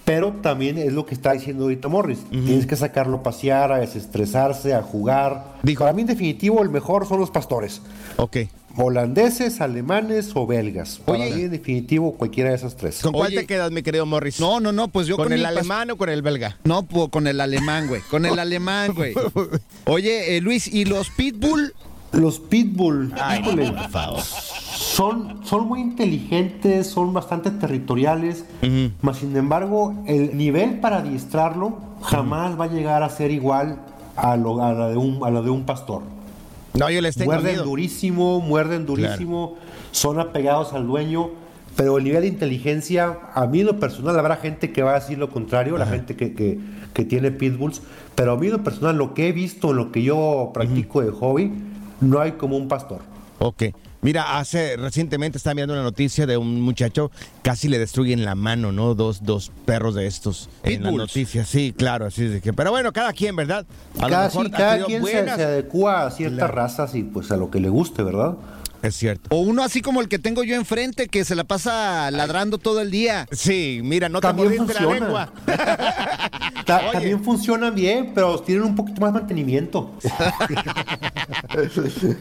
pero 0.06 0.32
también 0.40 0.78
es 0.78 0.92
lo 0.92 1.04
que 1.04 1.14
está 1.14 1.32
diciendo 1.32 1.64
ahorita 1.64 1.88
Morris. 1.88 2.20
Tienes 2.30 2.64
que 2.64 2.76
sacarlo 2.76 3.18
a 3.18 3.22
pasear, 3.24 3.72
a 3.72 3.78
desestresarse, 3.78 4.72
a 4.72 4.80
jugar. 4.80 5.56
Para 5.76 5.92
mí, 5.92 6.02
en 6.02 6.06
definitivo, 6.06 6.62
el 6.62 6.70
mejor 6.70 7.08
son 7.08 7.18
los 7.18 7.30
pastores. 7.32 7.82
Ok. 8.14 8.36
Holandeses, 8.76 9.60
alemanes 9.60 10.30
o 10.34 10.46
belgas. 10.46 11.00
Para 11.04 11.24
mí, 11.24 11.42
en 11.42 11.50
definitivo, 11.50 12.14
cualquiera 12.14 12.50
de 12.50 12.56
esas 12.56 12.76
tres. 12.76 13.02
¿Con 13.02 13.14
cuál 13.14 13.34
te 13.34 13.46
quedas, 13.46 13.72
mi 13.72 13.82
querido 13.82 14.06
Morris? 14.06 14.38
No, 14.38 14.60
no, 14.60 14.70
no, 14.70 14.86
pues 14.86 15.08
yo 15.08 15.16
¿Con 15.16 15.24
con, 15.24 15.32
el 15.32 15.44
alemán 15.44 15.90
o 15.90 15.96
con 15.96 16.08
el 16.08 16.22
belga? 16.22 16.56
No, 16.62 16.84
pues 16.84 17.08
con 17.08 17.26
el 17.26 17.40
alemán, 17.40 17.88
güey. 17.88 18.00
Con 18.02 18.26
el 18.26 18.38
alemán, 18.38 18.94
güey. 18.94 19.12
Oye, 19.86 20.36
eh, 20.36 20.40
Luis, 20.40 20.68
¿y 20.68 20.84
los 20.84 21.10
pitbull? 21.10 21.74
Los 22.16 22.40
pitbull, 22.40 23.12
Ay, 23.20 23.40
no, 23.42 23.48
híjole, 23.48 23.72
por 23.72 23.88
favor. 23.90 24.20
son, 24.20 25.40
son 25.44 25.66
muy 25.68 25.80
inteligentes, 25.80 26.86
son 26.88 27.12
bastante 27.12 27.50
territoriales, 27.50 28.44
mas 29.02 29.18
sin 29.18 29.36
embargo, 29.36 29.94
el 30.06 30.36
nivel 30.36 30.80
para 30.80 30.98
adiestrarlo 30.98 31.78
jamás 32.02 32.58
va 32.58 32.64
a 32.64 32.68
llegar 32.68 33.02
a 33.02 33.08
ser 33.10 33.30
igual 33.30 33.80
a, 34.16 34.36
lo, 34.36 34.64
a 34.64 34.72
la, 34.72 34.88
de 34.88 34.96
un, 34.96 35.20
a 35.24 35.30
la 35.30 35.42
de 35.42 35.50
un 35.50 35.64
pastor. 35.64 36.02
No, 36.74 36.90
yo 36.90 37.00
les 37.00 37.16
tengo 37.16 37.32
Muerden 37.32 37.52
miedo. 37.52 37.64
durísimo, 37.64 38.40
muerden 38.40 38.86
durísimo, 38.86 39.54
son 39.92 40.18
apegados 40.20 40.72
al 40.72 40.86
dueño, 40.86 41.28
pero 41.74 41.98
el 41.98 42.04
nivel 42.04 42.22
de 42.22 42.28
inteligencia, 42.28 43.18
a 43.34 43.46
mí 43.46 43.60
en 43.60 43.66
lo 43.66 43.78
personal, 43.78 44.18
habrá 44.18 44.36
gente 44.36 44.72
que 44.72 44.82
va 44.82 44.92
a 44.92 45.00
decir 45.00 45.18
lo 45.18 45.28
contrario, 45.30 45.76
la 45.76 45.86
gente 45.86 46.16
que, 46.16 46.32
que- 46.34 46.58
que 46.94 47.04
tiene 47.04 47.30
pitbulls, 47.30 47.82
pero 48.14 48.32
a 48.32 48.36
mí 48.38 48.46
en 48.46 48.54
lo 48.54 48.64
personal, 48.64 48.96
lo 48.96 49.12
que 49.12 49.28
he 49.28 49.32
visto, 49.32 49.74
lo 49.74 49.92
que 49.92 50.02
yo 50.02 50.50
practico 50.54 51.02
de 51.02 51.10
hobby, 51.10 51.52
no 52.00 52.20
hay 52.20 52.32
como 52.32 52.56
un 52.56 52.68
pastor. 52.68 53.00
Ok. 53.38 53.64
Mira, 54.02 54.38
hace 54.38 54.76
recientemente 54.76 55.36
estaba 55.38 55.54
viendo 55.54 55.74
una 55.74 55.82
noticia 55.82 56.26
de 56.26 56.36
un 56.36 56.60
muchacho 56.60 57.10
casi 57.42 57.68
le 57.68 57.78
destruyen 57.78 58.24
la 58.24 58.34
mano, 58.36 58.70
¿no? 58.70 58.94
Dos, 58.94 59.24
dos 59.24 59.50
perros 59.64 59.94
de 59.96 60.06
estos 60.06 60.48
en 60.62 60.84
la 60.84 60.92
noticia. 60.92 61.44
Sí, 61.44 61.74
claro, 61.76 62.06
así 62.06 62.26
es 62.26 62.30
de 62.30 62.40
que. 62.40 62.52
Pero 62.52 62.70
bueno, 62.70 62.92
cada 62.92 63.12
quien, 63.12 63.34
¿verdad? 63.34 63.66
A 63.98 64.02
lo 64.02 64.08
cada 64.10 64.24
mejor 64.26 64.46
sí, 64.46 64.52
ha 64.54 64.56
cada 64.56 64.84
quien 64.84 65.04
se, 65.04 65.18
adecua 65.18 66.06
a 66.06 66.10
ciertas 66.12 66.38
Claro. 66.38 66.54
razas 66.54 66.94
y 66.94 67.02
pues 67.02 67.32
a 67.32 67.36
lo 67.36 67.50
que 67.50 67.58
le 67.58 67.68
guste, 67.68 68.02
¿verdad? 68.04 68.34
Es 68.86 68.96
cierto. 68.96 69.28
O 69.34 69.40
uno 69.40 69.62
así 69.64 69.82
como 69.82 70.00
el 70.00 70.08
que 70.08 70.18
tengo 70.18 70.44
yo 70.44 70.54
enfrente, 70.54 71.08
que 71.08 71.24
se 71.24 71.34
la 71.34 71.44
pasa 71.44 72.10
ladrando 72.10 72.58
todo 72.58 72.80
el 72.80 72.90
día. 72.90 73.26
Sí, 73.32 73.80
mira, 73.82 74.08
no 74.08 74.20
También 74.20 74.48
te 74.50 74.58
mordiste 74.58 74.78
funciona. 74.84 74.98
la 75.00 75.06
lengua. 75.06 75.32
Ta- 76.64 76.92
también 76.92 77.22
funcionan 77.22 77.74
bien, 77.74 78.12
pero 78.14 78.38
tienen 78.40 78.64
un 78.64 78.74
poquito 78.74 79.00
más 79.00 79.12
mantenimiento. 79.12 79.92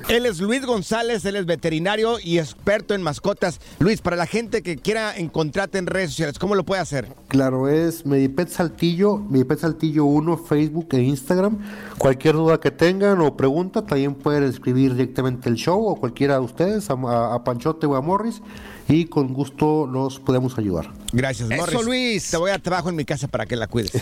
Él 0.09 0.25
es 0.25 0.39
Luis 0.39 0.65
González, 0.65 1.23
él 1.25 1.35
es 1.35 1.45
veterinario 1.45 2.17
y 2.23 2.39
experto 2.39 2.93
en 2.93 3.01
mascotas. 3.01 3.59
Luis, 3.79 4.01
para 4.01 4.15
la 4.15 4.25
gente 4.25 4.61
que 4.61 4.77
quiera 4.77 5.15
encontrarte 5.15 5.77
en 5.77 5.87
redes 5.87 6.11
sociales, 6.11 6.39
¿cómo 6.39 6.55
lo 6.55 6.63
puede 6.63 6.81
hacer? 6.81 7.07
Claro, 7.27 7.67
es 7.69 8.05
Medipet 8.05 8.49
Saltillo, 8.49 9.17
Medipet 9.17 9.59
Saltillo 9.59 10.05
1, 10.05 10.37
Facebook 10.37 10.87
e 10.91 11.01
Instagram. 11.01 11.57
Cualquier 11.97 12.35
duda 12.35 12.59
que 12.59 12.71
tengan 12.71 13.19
o 13.21 13.35
pregunta, 13.35 13.83
también 13.85 14.15
pueden 14.15 14.43
escribir 14.43 14.93
directamente 14.93 15.49
el 15.49 15.55
show 15.55 15.85
o 15.85 15.95
cualquiera 15.95 16.35
de 16.35 16.41
ustedes, 16.41 16.54
a, 16.63 16.93
a- 16.93 17.35
a 17.35 17.43
Panchote 17.43 17.85
o 17.85 17.95
a 17.95 18.01
Morris, 18.01 18.41
y 18.87 19.05
con 19.05 19.33
gusto 19.33 19.87
los 19.87 20.19
podemos 20.19 20.57
ayudar. 20.57 20.91
Gracias, 21.11 21.49
Eso, 21.51 21.61
Morris. 21.61 21.85
Luis. 21.85 22.31
Te 22.31 22.37
voy 22.37 22.51
a 22.51 22.59
trabajo 22.59 22.89
en 22.89 22.95
mi 22.95 23.05
casa 23.05 23.27
para 23.27 23.45
que 23.45 23.55
la 23.55 23.67
cuides. 23.67 23.91